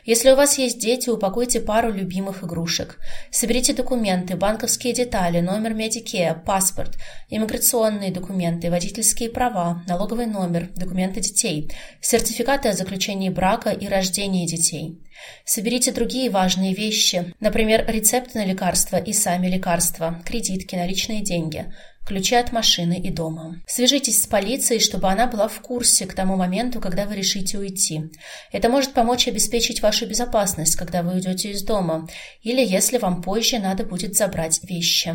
Если 0.05 0.31
у 0.31 0.37
вас 0.37 0.59
есть 0.59 0.79
дети, 0.79 1.09
упакуйте 1.09 1.61
пару 1.61 1.93
любимых 1.93 2.45
игрушек. 2.45 2.99
Соберите 3.31 3.73
документы, 3.73 4.37
банковские 4.37 4.93
детали, 4.93 5.41
номер 5.41 5.75
Medicare, 5.75 6.35
паспорт, 6.35 6.97
иммиграционные 7.29 8.13
документы, 8.13 8.71
водительские 8.71 9.31
права, 9.31 9.83
налоговый 9.87 10.27
номер, 10.27 10.69
документы 10.77 11.21
детей, 11.21 11.71
сертификаты 12.01 12.69
о 12.69 12.73
заключении 12.73 13.31
брака 13.31 13.71
и 13.71 13.89
рождении 13.89 14.47
детей. 14.47 15.01
Соберите 15.45 15.93
другие 15.93 16.31
важные 16.31 16.75
вещи, 16.75 17.35
например, 17.41 17.85
рецепты 17.89 18.39
на 18.39 18.45
лекарства 18.45 18.97
и 18.97 19.13
сами 19.13 19.49
лекарства, 19.49 20.23
кредитки, 20.25 20.77
наличные 20.77 21.23
деньги– 21.23 21.73
ключи 22.07 22.37
от 22.37 22.53
машины 22.53 22.99
и 22.99 23.11
дома. 23.11 23.61
Свяжитесь 23.67 24.23
с 24.23 24.27
полицией, 24.27 24.81
чтобы 24.81 25.09
она 25.09 25.27
была 25.27 25.49
в 25.49 25.61
курсе 25.61 26.07
к 26.07 26.15
тому 26.15 26.37
моменту, 26.37 26.81
когда 26.81 27.05
вы 27.05 27.17
решите 27.17 27.59
уйти. 27.59 28.05
Это 28.53 28.69
может 28.69 28.93
помочь 28.93 29.29
обеспечить 29.29 29.83
вашу 29.83 30.07
безопасность, 30.07 30.77
когда 30.77 31.03
вы 31.03 31.15
уйдете 31.15 31.51
из 31.51 31.63
дома, 31.63 32.09
или 32.43 32.65
если 32.65 32.99
вам 32.99 33.23
позже 33.23 33.59
надо 33.59 33.85
будет 33.85 34.17
забрать 34.17 34.61
вещи. 34.63 35.15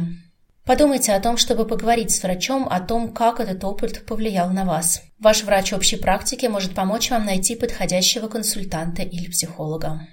Подумайте 0.64 1.14
о 1.14 1.20
том, 1.20 1.38
чтобы 1.38 1.66
поговорить 1.66 2.12
с 2.12 2.22
врачом 2.22 2.68
о 2.70 2.80
том, 2.80 3.14
как 3.14 3.40
этот 3.40 3.64
опыт 3.64 4.06
повлиял 4.06 4.52
на 4.52 4.64
вас. 4.64 5.02
Ваш 5.20 5.44
врач 5.44 5.74
общей 5.74 5.98
практики 5.98 6.46
может 6.46 6.76
помочь 6.76 7.10
вам 7.10 7.26
найти 7.26 7.56
подходящего 7.56 8.28
консультанта 8.28 9.02
или 9.02 9.30
психолога. 9.30 10.08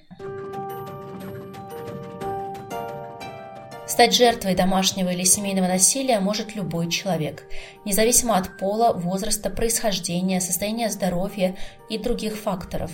Стать 3.88 4.14
жертвой 4.14 4.54
домашнего 4.54 5.08
или 5.08 5.24
семейного 5.24 5.66
насилия 5.66 6.20
может 6.20 6.54
любой 6.54 6.90
человек, 6.90 7.44
независимо 7.86 8.36
от 8.36 8.58
пола, 8.58 8.92
возраста, 8.92 9.48
происхождения, 9.48 10.42
состояния 10.42 10.90
здоровья 10.90 11.56
и 11.88 11.96
других 11.96 12.36
факторов. 12.36 12.90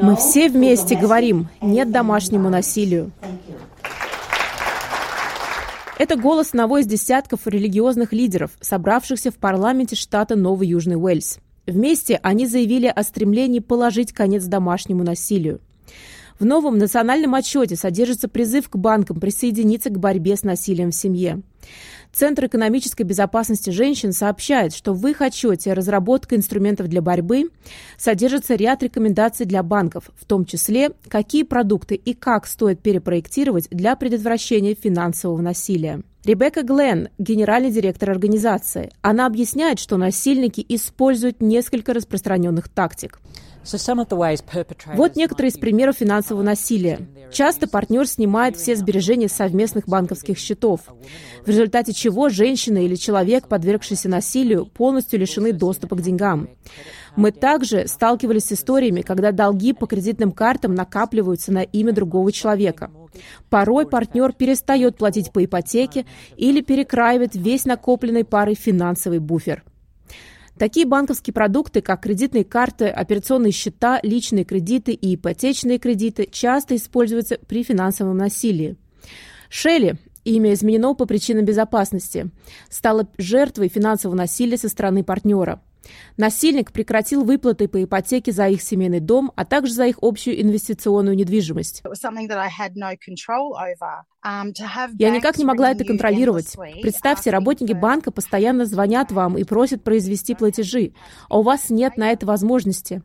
Мы 0.01 0.15
все 0.15 0.49
вместе 0.49 0.95
говорим 0.97 1.49
«нет 1.61 1.91
домашнему 1.91 2.49
насилию». 2.49 3.11
Это 5.97 6.15
голос 6.15 6.47
одного 6.49 6.79
из 6.79 6.87
десятков 6.87 7.45
религиозных 7.45 8.11
лидеров, 8.11 8.51
собравшихся 8.59 9.29
в 9.29 9.35
парламенте 9.35 9.95
штата 9.95 10.35
Новый 10.35 10.67
Южный 10.67 10.95
Уэльс. 10.95 11.39
Вместе 11.67 12.19
они 12.23 12.47
заявили 12.47 12.87
о 12.87 13.03
стремлении 13.03 13.59
положить 13.59 14.11
конец 14.11 14.45
домашнему 14.45 15.03
насилию. 15.03 15.59
В 16.39 16.45
новом 16.45 16.79
национальном 16.79 17.35
отчете 17.35 17.75
содержится 17.75 18.27
призыв 18.27 18.67
к 18.67 18.75
банкам 18.75 19.19
присоединиться 19.19 19.91
к 19.91 19.99
борьбе 19.99 20.35
с 20.35 20.41
насилием 20.41 20.89
в 20.89 20.95
семье. 20.95 21.41
Центр 22.13 22.45
экономической 22.45 23.03
безопасности 23.03 23.69
женщин 23.69 24.11
сообщает, 24.11 24.73
что 24.73 24.93
в 24.93 25.07
их 25.07 25.21
отчете 25.21 25.73
разработка 25.73 26.35
инструментов 26.35 26.87
для 26.87 27.01
борьбы 27.01 27.49
содержится 27.97 28.55
ряд 28.55 28.83
рекомендаций 28.83 29.45
для 29.45 29.63
банков, 29.63 30.11
в 30.19 30.25
том 30.25 30.45
числе, 30.45 30.91
какие 31.07 31.43
продукты 31.43 31.95
и 31.95 32.13
как 32.13 32.47
стоит 32.47 32.81
перепроектировать 32.81 33.69
для 33.69 33.95
предотвращения 33.95 34.75
финансового 34.75 35.41
насилия. 35.41 36.01
Ребекка 36.23 36.61
Гленн, 36.61 37.09
генеральный 37.17 37.71
директор 37.71 38.11
организации. 38.11 38.91
Она 39.01 39.25
объясняет, 39.25 39.79
что 39.79 39.97
насильники 39.97 40.63
используют 40.69 41.41
несколько 41.41 41.93
распространенных 41.93 42.69
тактик. 42.69 43.19
Вот 44.95 45.15
некоторые 45.15 45.51
из 45.51 45.57
примеров 45.57 45.97
финансового 45.97 46.43
насилия. 46.43 47.07
Часто 47.31 47.67
партнер 47.67 48.07
снимает 48.07 48.57
все 48.57 48.75
сбережения 48.75 49.29
совместных 49.29 49.87
банковских 49.87 50.37
счетов, 50.37 50.81
в 51.45 51.47
результате 51.47 51.93
чего 51.93 52.29
женщина 52.29 52.79
или 52.79 52.95
человек, 52.95 53.47
подвергшийся 53.47 54.09
насилию, 54.09 54.65
полностью 54.65 55.19
лишены 55.19 55.53
доступа 55.53 55.95
к 55.95 56.01
деньгам. 56.01 56.49
Мы 57.15 57.31
также 57.31 57.87
сталкивались 57.87 58.45
с 58.45 58.53
историями, 58.53 59.01
когда 59.01 59.31
долги 59.31 59.73
по 59.73 59.85
кредитным 59.85 60.31
картам 60.31 60.75
накапливаются 60.75 61.51
на 61.51 61.63
имя 61.63 61.93
другого 61.93 62.31
человека. 62.31 62.89
Порой 63.49 63.85
партнер 63.85 64.31
перестает 64.31 64.97
платить 64.97 65.31
по 65.31 65.43
ипотеке 65.43 66.05
или 66.37 66.61
перекраивает 66.61 67.35
весь 67.35 67.65
накопленный 67.65 68.23
парой 68.23 68.55
финансовый 68.55 69.19
буфер. 69.19 69.63
Такие 70.57 70.85
банковские 70.85 71.33
продукты, 71.33 71.81
как 71.81 72.01
кредитные 72.01 72.43
карты, 72.43 72.87
операционные 72.87 73.51
счета, 73.51 73.99
личные 74.03 74.45
кредиты 74.45 74.93
и 74.93 75.15
ипотечные 75.15 75.79
кредиты, 75.79 76.27
часто 76.31 76.75
используются 76.75 77.37
при 77.47 77.63
финансовом 77.63 78.17
насилии. 78.17 78.75
Шелли, 79.49 79.97
имя 80.23 80.53
изменено 80.53 80.93
по 80.93 81.05
причинам 81.05 81.45
безопасности, 81.45 82.29
стала 82.69 83.07
жертвой 83.17 83.69
финансового 83.69 84.15
насилия 84.15 84.57
со 84.57 84.69
стороны 84.69 85.03
партнера– 85.03 85.61
Насильник 86.17 86.71
прекратил 86.71 87.23
выплаты 87.23 87.67
по 87.67 87.83
ипотеке 87.83 88.31
за 88.31 88.47
их 88.47 88.61
семейный 88.61 88.99
дом, 88.99 89.31
а 89.35 89.45
также 89.45 89.73
за 89.73 89.87
их 89.87 89.97
общую 90.01 90.41
инвестиционную 90.41 91.15
недвижимость. 91.15 91.83
Um, 94.23 94.53
Я 94.99 95.09
никак 95.09 95.39
не 95.39 95.45
могла 95.45 95.71
это 95.71 95.83
контролировать. 95.83 96.55
Представьте, 96.83 97.31
работники 97.31 97.73
банка 97.73 98.11
постоянно 98.11 98.65
звонят 98.65 99.11
вам 99.11 99.35
и 99.35 99.43
просят 99.43 99.83
произвести 99.83 100.35
платежи, 100.35 100.93
а 101.27 101.39
у 101.39 101.41
вас 101.41 101.71
нет 101.71 101.97
на 101.97 102.11
это 102.11 102.27
возможности. 102.27 103.01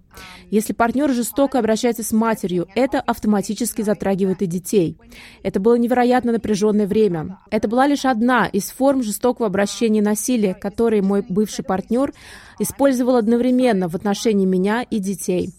Если 0.50 0.74
партнер 0.74 1.11
жестоко 1.11 1.59
обращается 1.59 2.02
с 2.02 2.12
матерью, 2.12 2.68
это 2.74 3.00
автоматически 3.00 3.81
затрагивает 3.81 4.42
и 4.42 4.46
детей. 4.46 4.98
Это 5.42 5.59
было 5.59 5.76
невероятно 5.76 6.33
напряженное 6.33 6.87
время. 6.87 7.38
Это 7.50 7.66
была 7.66 7.87
лишь 7.87 8.05
одна 8.05 8.46
из 8.46 8.70
форм 8.70 9.02
жестокого 9.02 9.46
обращения 9.46 10.00
и 10.00 10.02
насилия, 10.02 10.52
которые 10.52 11.00
мой 11.00 11.24
бывший 11.26 11.64
партнер 11.64 12.12
использовал 12.59 13.16
одновременно 13.16 13.88
в 13.88 13.94
отношении 13.94 14.44
меня 14.44 14.83
и 14.83 14.98
детей. 14.98 15.50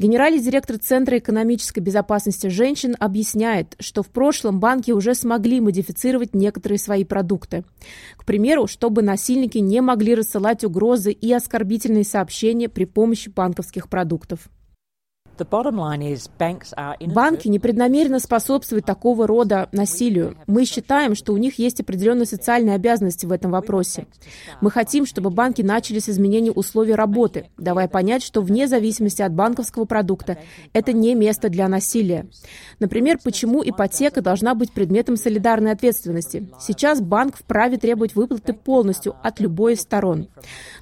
Генеральный 0.00 0.40
директор 0.40 0.78
Центра 0.78 1.18
экономической 1.18 1.80
безопасности 1.80 2.46
женщин 2.46 2.96
объясняет, 2.98 3.76
что 3.80 4.02
в 4.02 4.08
прошлом 4.08 4.58
банки 4.58 4.92
уже 4.92 5.14
смогли 5.14 5.60
модифицировать 5.60 6.34
некоторые 6.34 6.78
свои 6.78 7.04
продукты. 7.04 7.64
К 8.16 8.24
примеру, 8.24 8.66
чтобы 8.66 9.02
насильники 9.02 9.58
не 9.58 9.82
могли 9.82 10.14
рассылать 10.14 10.64
угрозы 10.64 11.12
и 11.12 11.30
оскорбительные 11.30 12.04
сообщения 12.04 12.70
при 12.70 12.86
помощи 12.86 13.28
банковских 13.28 13.90
продуктов. 13.90 14.48
Банки 17.00 17.48
непреднамеренно 17.48 18.18
способствуют 18.18 18.84
такого 18.84 19.26
рода 19.26 19.68
насилию. 19.72 20.36
Мы 20.46 20.64
считаем, 20.64 21.14
что 21.14 21.32
у 21.32 21.36
них 21.36 21.58
есть 21.58 21.80
определенные 21.80 22.26
социальные 22.26 22.74
обязанности 22.74 23.26
в 23.26 23.32
этом 23.32 23.50
вопросе. 23.50 24.06
Мы 24.60 24.70
хотим, 24.70 25.06
чтобы 25.06 25.30
банки 25.30 25.62
начали 25.62 25.98
с 25.98 26.08
изменения 26.08 26.50
условий 26.50 26.94
работы, 26.94 27.50
давая 27.56 27.88
понять, 27.88 28.22
что 28.22 28.42
вне 28.42 28.66
зависимости 28.66 29.22
от 29.22 29.32
банковского 29.32 29.84
продукта 29.84 30.38
это 30.72 30.92
не 30.92 31.14
место 31.14 31.48
для 31.48 31.68
насилия. 31.68 32.26
Например, 32.78 33.18
почему 33.22 33.62
ипотека 33.64 34.22
должна 34.22 34.54
быть 34.54 34.72
предметом 34.72 35.16
солидарной 35.16 35.72
ответственности. 35.72 36.48
Сейчас 36.60 37.00
банк 37.00 37.36
вправе 37.36 37.76
требовать 37.76 38.14
выплаты 38.14 38.52
полностью 38.52 39.16
от 39.22 39.40
любой 39.40 39.74
из 39.74 39.80
сторон. 39.80 40.28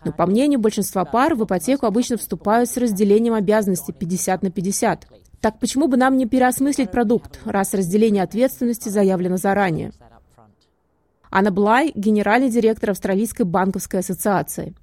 Но 0.04 0.12
по 0.12 0.26
мнению 0.26 0.60
большинства 0.60 1.04
пар, 1.04 1.34
в 1.34 1.44
ипотеку 1.44 1.86
обычно 1.86 2.16
вступают 2.16 2.70
с 2.70 2.76
разделением 2.76 3.34
обязанностей 3.34 3.92
50 3.92 4.42
на 4.42 4.47
50. 4.50 5.06
Так 5.40 5.58
почему 5.60 5.88
бы 5.88 5.96
нам 5.96 6.16
не 6.16 6.26
переосмыслить 6.26 6.90
продукт, 6.90 7.40
раз 7.44 7.74
разделение 7.74 8.22
ответственности 8.22 8.88
заявлено 8.88 9.36
заранее? 9.36 9.92
Анна 11.30 11.50
Блай, 11.50 11.92
генеральный 11.94 12.50
директор 12.50 12.90
Австралийской 12.90 13.44
банковской 13.44 14.00
ассоциации. 14.00 14.74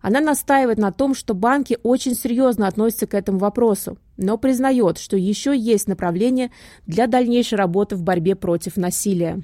Она 0.00 0.20
настаивает 0.20 0.78
на 0.78 0.92
том, 0.92 1.14
что 1.14 1.34
банки 1.34 1.78
очень 1.82 2.14
серьезно 2.14 2.66
относятся 2.66 3.06
к 3.06 3.14
этому 3.14 3.38
вопросу, 3.38 3.98
но 4.20 4.36
признает, 4.36 4.98
что 4.98 5.16
еще 5.16 5.56
есть 5.56 5.88
направление 5.88 6.50
для 6.86 7.06
дальнейшей 7.06 7.56
работы 7.56 7.96
в 7.96 8.02
борьбе 8.02 8.36
против 8.36 8.76
насилия. 8.76 9.40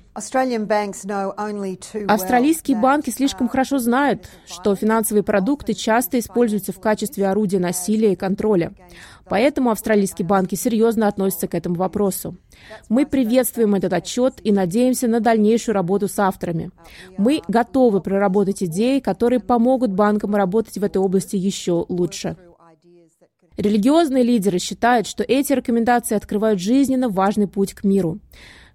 Австралийские 2.07 2.77
банки 2.77 3.11
слишком 3.11 3.49
хорошо 3.49 3.79
знают, 3.79 4.29
что 4.47 4.77
финансовые 4.77 5.23
продукты 5.25 5.73
часто 5.73 6.19
используются 6.19 6.73
в 6.73 6.81
качестве 6.81 7.27
орудия 7.27 7.59
насилия 7.59 8.13
и 8.13 8.17
контроля. 8.17 8.75
Поэтому 9.29 9.71
австралийские 9.71 10.27
банки 10.27 10.55
серьезно 10.55 11.09
относятся 11.09 11.49
к 11.49 11.55
этому 11.55 11.75
вопросу. 11.77 12.37
Мы 12.89 13.07
приветствуем 13.07 13.75
этот 13.75 13.93
отчет 13.93 14.35
и 14.45 14.53
надеемся 14.53 15.09
на 15.09 15.21
дальнейшую 15.21 15.75
работу 15.75 16.07
с 16.07 16.19
авторами. 16.19 16.71
Мы 17.17 17.43
готовы 17.49 18.01
проработать 18.01 18.63
идеи, 18.63 19.01
которые 19.01 19.41
помогут 19.41 19.91
банкам 19.91 20.37
работать 20.37 20.79
в 20.79 20.85
этой 20.85 20.99
области 20.99 21.37
еще 21.37 21.85
лучше. 21.89 22.37
Религиозные 23.57 24.23
лидеры 24.23 24.59
считают, 24.59 25.07
что 25.07 25.23
эти 25.23 25.53
рекомендации 25.53 26.15
открывают 26.15 26.61
жизненно 26.61 27.09
важный 27.09 27.49
путь 27.49 27.73
к 27.75 27.85
миру. 27.85 28.19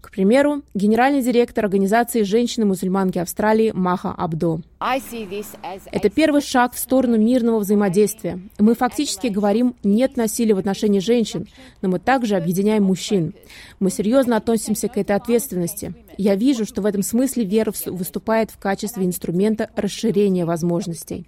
К 0.01 0.09
примеру, 0.09 0.63
генеральный 0.73 1.21
директор 1.21 1.63
организации 1.63 2.23
женщины-мусульманки 2.23 3.19
Австралии 3.19 3.71
Маха 3.71 4.11
Абдо. 4.11 4.61
Это 4.79 6.09
первый 6.09 6.41
шаг 6.41 6.73
в 6.73 6.79
сторону 6.79 7.17
мирного 7.17 7.59
взаимодействия. 7.59 8.39
Мы 8.57 8.73
фактически 8.73 9.27
говорим 9.27 9.75
«нет 9.83 10.17
насилия 10.17 10.55
в 10.55 10.57
отношении 10.57 10.99
женщин», 10.99 11.47
но 11.83 11.89
мы 11.89 11.99
также 11.99 12.35
объединяем 12.35 12.83
мужчин. 12.83 13.35
Мы 13.79 13.91
серьезно 13.91 14.37
относимся 14.37 14.87
к 14.87 14.97
этой 14.97 15.15
ответственности. 15.15 15.93
Я 16.17 16.35
вижу, 16.35 16.65
что 16.65 16.81
в 16.81 16.87
этом 16.87 17.03
смысле 17.03 17.45
вера 17.45 17.71
выступает 17.85 18.49
в 18.49 18.57
качестве 18.57 19.05
инструмента 19.05 19.69
расширения 19.75 20.45
возможностей. 20.45 21.27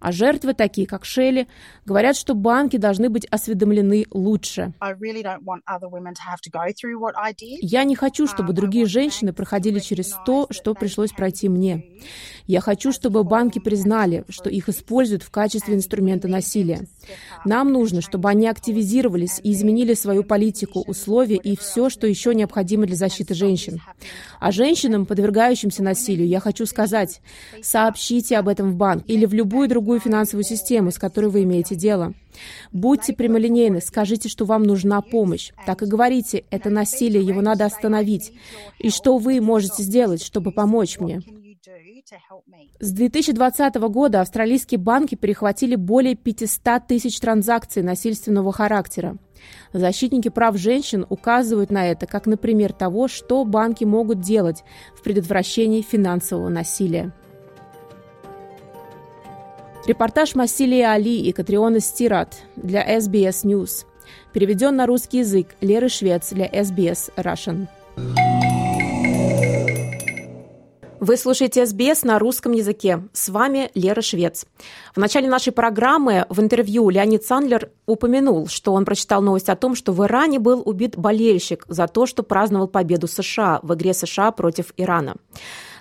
А 0.00 0.12
жертвы, 0.12 0.54
такие 0.54 0.86
как 0.86 1.04
Шелли, 1.04 1.48
говорят, 1.84 2.16
что 2.16 2.34
банки 2.34 2.76
должны 2.76 3.08
быть 3.08 3.26
осведомлены 3.26 4.06
лучше. 4.10 4.72
Я 7.60 7.84
не 7.84 7.96
хочу, 7.96 8.26
чтобы 8.26 8.52
другие 8.52 8.86
женщины 8.86 9.32
проходили 9.32 9.80
через 9.80 10.14
то, 10.24 10.46
что 10.50 10.74
пришлось 10.74 11.10
пройти 11.10 11.48
мне. 11.48 11.84
Я 12.46 12.60
хочу, 12.60 12.92
чтобы 12.92 13.24
банки 13.24 13.58
признали, 13.58 14.24
что 14.28 14.48
их 14.48 14.68
используют 14.68 15.22
в 15.22 15.30
качестве 15.30 15.74
инструмента 15.74 16.28
насилия. 16.28 16.86
Нам 17.44 17.72
нужно, 17.72 18.00
чтобы 18.00 18.28
они 18.28 18.46
активизировались 18.46 19.40
и 19.42 19.52
изменили 19.52 19.94
свою 19.94 20.22
политику, 20.24 20.84
условия 20.86 21.36
и 21.36 21.56
все, 21.56 21.90
что 21.90 22.06
еще 22.06 22.34
необходимо 22.34 22.86
для 22.86 22.96
защиты 22.96 23.34
женщин. 23.34 23.80
А 24.40 24.52
женщинам, 24.52 25.06
подвергающимся 25.06 25.82
насилию, 25.82 26.28
я 26.28 26.40
хочу 26.40 26.66
сказать, 26.66 27.20
сообщите 27.62 28.38
об 28.38 28.48
этом 28.48 28.72
в 28.72 28.76
банк 28.76 29.04
или 29.06 29.26
в 29.26 29.34
любую 29.34 29.68
другую 29.68 29.87
финансовую 29.98 30.44
систему, 30.44 30.90
с 30.90 30.98
которой 30.98 31.30
вы 31.30 31.42
имеете 31.44 31.74
дело. 31.74 32.14
Будьте 32.72 33.12
прямолинейны, 33.12 33.80
скажите, 33.80 34.28
что 34.28 34.44
вам 34.44 34.64
нужна 34.64 35.00
помощь. 35.00 35.52
Так 35.66 35.82
и 35.82 35.86
говорите, 35.86 36.44
это 36.50 36.70
насилие, 36.70 37.22
его 37.22 37.40
надо 37.40 37.64
остановить. 37.64 38.32
И 38.78 38.90
что 38.90 39.18
вы 39.18 39.40
можете 39.40 39.82
сделать, 39.82 40.22
чтобы 40.22 40.52
помочь 40.52 40.98
мне? 40.98 41.22
С 42.80 42.92
2020 42.92 43.74
года 43.74 44.20
австралийские 44.20 44.78
банки 44.78 45.14
перехватили 45.14 45.74
более 45.74 46.14
500 46.14 46.86
тысяч 46.86 47.18
транзакций 47.18 47.82
насильственного 47.82 48.52
характера. 48.52 49.16
Защитники 49.72 50.28
прав 50.28 50.56
женщин 50.56 51.06
указывают 51.08 51.70
на 51.70 51.86
это 51.86 52.06
как 52.06 52.26
на 52.26 52.36
пример 52.36 52.72
того, 52.72 53.08
что 53.08 53.44
банки 53.44 53.84
могут 53.84 54.20
делать 54.20 54.64
в 54.96 55.02
предотвращении 55.02 55.82
финансового 55.82 56.48
насилия. 56.48 57.12
Репортаж 59.88 60.34
Масилии 60.34 60.82
Али 60.82 61.18
и 61.22 61.32
Катриона 61.32 61.80
Стират 61.80 62.42
для 62.56 62.84
SBS 62.98 63.42
News. 63.44 63.86
Переведен 64.34 64.76
на 64.76 64.84
русский 64.84 65.20
язык 65.20 65.56
Леры 65.62 65.88
Швец 65.88 66.28
для 66.28 66.46
SBS 66.46 67.10
Russian. 67.16 67.68
Вы 71.00 71.16
слушаете 71.16 71.64
СБС 71.64 72.02
на 72.02 72.18
русском 72.18 72.52
языке. 72.52 73.02
С 73.14 73.30
вами 73.30 73.70
Лера 73.74 74.02
Швец. 74.02 74.44
В 74.94 74.98
начале 74.98 75.26
нашей 75.26 75.54
программы 75.54 76.26
в 76.28 76.38
интервью 76.38 76.90
Леонид 76.90 77.24
Сандлер 77.24 77.70
упомянул, 77.86 78.46
что 78.46 78.74
он 78.74 78.84
прочитал 78.84 79.22
новость 79.22 79.48
о 79.48 79.56
том, 79.56 79.74
что 79.74 79.94
в 79.94 80.04
Иране 80.04 80.38
был 80.38 80.62
убит 80.66 80.98
болельщик 80.98 81.64
за 81.66 81.86
то, 81.86 82.04
что 82.04 82.22
праздновал 82.22 82.68
победу 82.68 83.08
США 83.08 83.60
в 83.62 83.72
игре 83.72 83.94
США 83.94 84.32
против 84.32 84.74
Ирана. 84.76 85.14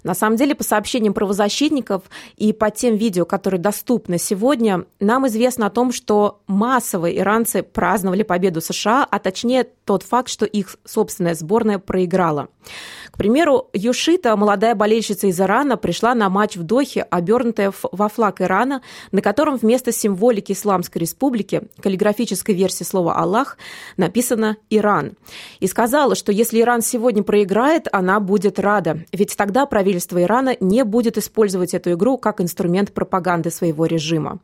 На 0.08 0.14
самом 0.14 0.38
деле, 0.38 0.56
по 0.56 0.64
сообщениям 0.64 1.14
правозащитников 1.14 2.04
и 2.38 2.54
по 2.54 2.72
тем 2.72 2.96
видео, 2.96 3.26
которые 3.26 3.60
доступны 3.60 4.18
сегодня, 4.18 4.86
нам 5.02 5.28
известно 5.28 5.66
о 5.68 5.70
том, 5.70 5.92
что 5.92 6.40
массово 6.48 7.14
иранцы 7.14 7.62
праздновали 7.62 8.24
победу 8.24 8.62
США, 8.62 9.06
а 9.12 9.20
точнее 9.20 9.68
тот 9.84 10.04
факт, 10.04 10.30
что 10.30 10.46
их 10.46 10.78
собственная 10.86 11.36
сборная 11.36 11.78
проиграла. 11.78 12.48
К 13.12 13.18
примеру, 13.18 13.70
Юшита, 13.74 14.36
молодая 14.36 14.76
болельщица 14.76 15.28
из 15.28 15.40
Ирана, 15.42 15.76
пришла 15.76 16.14
на 16.16 16.30
матч 16.30 16.56
в 16.56 16.64
Дохе, 16.64 17.02
обернутая 17.02 17.74
во 17.92 18.10
флаг 18.10 18.42
Ирана, 18.42 18.82
на 19.12 19.22
котором 19.22 19.58
вместо 19.58 19.92
символики 19.92 20.52
Исламской 20.52 21.02
Республики, 21.02 21.64
каллиграфической 21.82 22.56
версии 22.56 22.84
слова 22.84 23.16
«Аллах», 23.16 23.58
написано 23.98 24.58
«Иран». 24.70 25.18
И 25.60 25.68
сказала, 25.68 26.16
что 26.16 26.32
если 26.32 26.62
Иран 26.62 26.82
сегодня 26.82 27.24
проиграет, 27.24 27.88
она 27.92 28.20
будет 28.20 28.60
рада, 28.60 29.00
ведь 29.12 29.36
тогда 29.36 29.66
правительство 29.66 29.97
Ирана 30.24 30.56
не 30.60 30.84
будет 30.84 31.18
использовать 31.18 31.74
эту 31.74 31.94
игру 31.94 32.18
как 32.18 32.42
инструмент 32.42 32.94
пропаганды 32.94 33.52
своего 33.52 33.86
режима. 33.86 34.40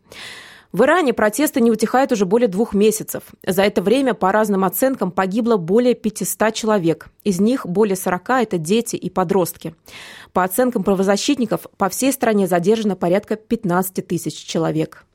В 0.74 0.82
Иране 0.84 1.14
протесты 1.14 1.62
не 1.62 1.70
утихают 1.70 2.12
уже 2.12 2.26
более 2.26 2.48
двух 2.48 2.74
месяцев. 2.74 3.22
За 3.46 3.62
это 3.62 3.84
время, 3.84 4.16
по 4.16 4.32
разным 4.32 4.66
оценкам, 4.66 5.12
погибло 5.12 5.58
более 5.58 5.94
500 5.94 6.52
человек. 6.52 7.10
Из 7.24 7.40
них 7.40 7.68
более 7.68 7.96
40– 7.96 8.30
это 8.42 8.58
дети 8.58 8.96
и 8.96 9.12
подростки. 9.12 9.76
По 10.32 10.44
оценкам 10.44 10.84
правозащитников, 10.84 11.68
по 11.78 11.90
всей 11.90 12.12
стране 12.12 12.48
задержано 12.48 12.96
порядка 12.96 13.36
15 13.36 14.08
тысяч 14.08 14.34
человек. 14.34 15.06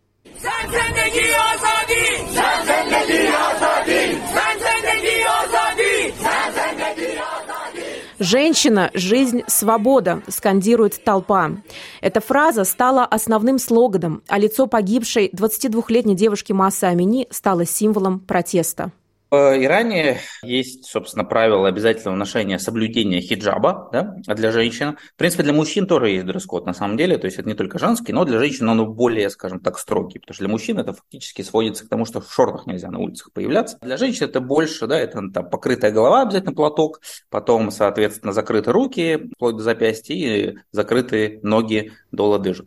«Женщина, 8.18 8.90
жизнь, 8.94 9.42
свобода», 9.46 10.22
скандирует 10.28 11.04
толпа. 11.04 11.52
Эта 12.00 12.20
фраза 12.20 12.64
стала 12.64 13.04
основным 13.04 13.58
слоганом, 13.58 14.22
а 14.26 14.38
лицо 14.38 14.66
погибшей 14.66 15.30
22-летней 15.30 16.16
девушки 16.16 16.52
Маса 16.52 16.88
Амини 16.88 17.28
стало 17.30 17.64
символом 17.64 18.18
протеста. 18.18 18.90
В 19.30 19.62
Иране 19.62 20.20
есть, 20.42 20.86
собственно, 20.86 21.22
правило 21.22 21.68
обязательного 21.68 22.16
ношения 22.16 22.58
соблюдения 22.58 23.20
хиджаба 23.20 23.90
да, 23.92 24.16
для 24.34 24.50
женщин. 24.52 24.96
В 25.14 25.16
принципе, 25.16 25.42
для 25.42 25.52
мужчин 25.52 25.86
тоже 25.86 26.08
есть 26.08 26.24
дресс-код 26.24 26.64
на 26.64 26.72
самом 26.72 26.96
деле, 26.96 27.18
то 27.18 27.26
есть 27.26 27.38
это 27.38 27.46
не 27.46 27.54
только 27.54 27.78
женский, 27.78 28.14
но 28.14 28.24
для 28.24 28.38
женщин 28.38 28.66
он 28.70 28.90
более, 28.94 29.28
скажем 29.28 29.60
так, 29.60 29.78
строгий, 29.78 30.18
потому 30.18 30.34
что 30.34 30.44
для 30.44 30.50
мужчин 30.50 30.78
это 30.78 30.94
фактически 30.94 31.42
сводится 31.42 31.84
к 31.84 31.90
тому, 31.90 32.06
что 32.06 32.22
в 32.22 32.32
шортах 32.32 32.66
нельзя 32.66 32.90
на 32.90 33.00
улицах 33.00 33.30
появляться. 33.32 33.76
Для 33.82 33.98
женщин 33.98 34.24
это 34.24 34.40
больше, 34.40 34.86
да, 34.86 34.98
это 34.98 35.20
там 35.30 35.50
покрытая 35.50 35.90
голова, 35.90 36.22
обязательно 36.22 36.54
платок, 36.54 37.02
потом, 37.28 37.70
соответственно, 37.70 38.32
закрыты 38.32 38.72
руки 38.72 39.28
вплоть 39.34 39.56
до 39.56 39.62
запястья 39.62 40.14
и 40.14 40.56
закрыты 40.72 41.40
ноги 41.42 41.92
до 42.12 42.28
лодыжек. 42.28 42.66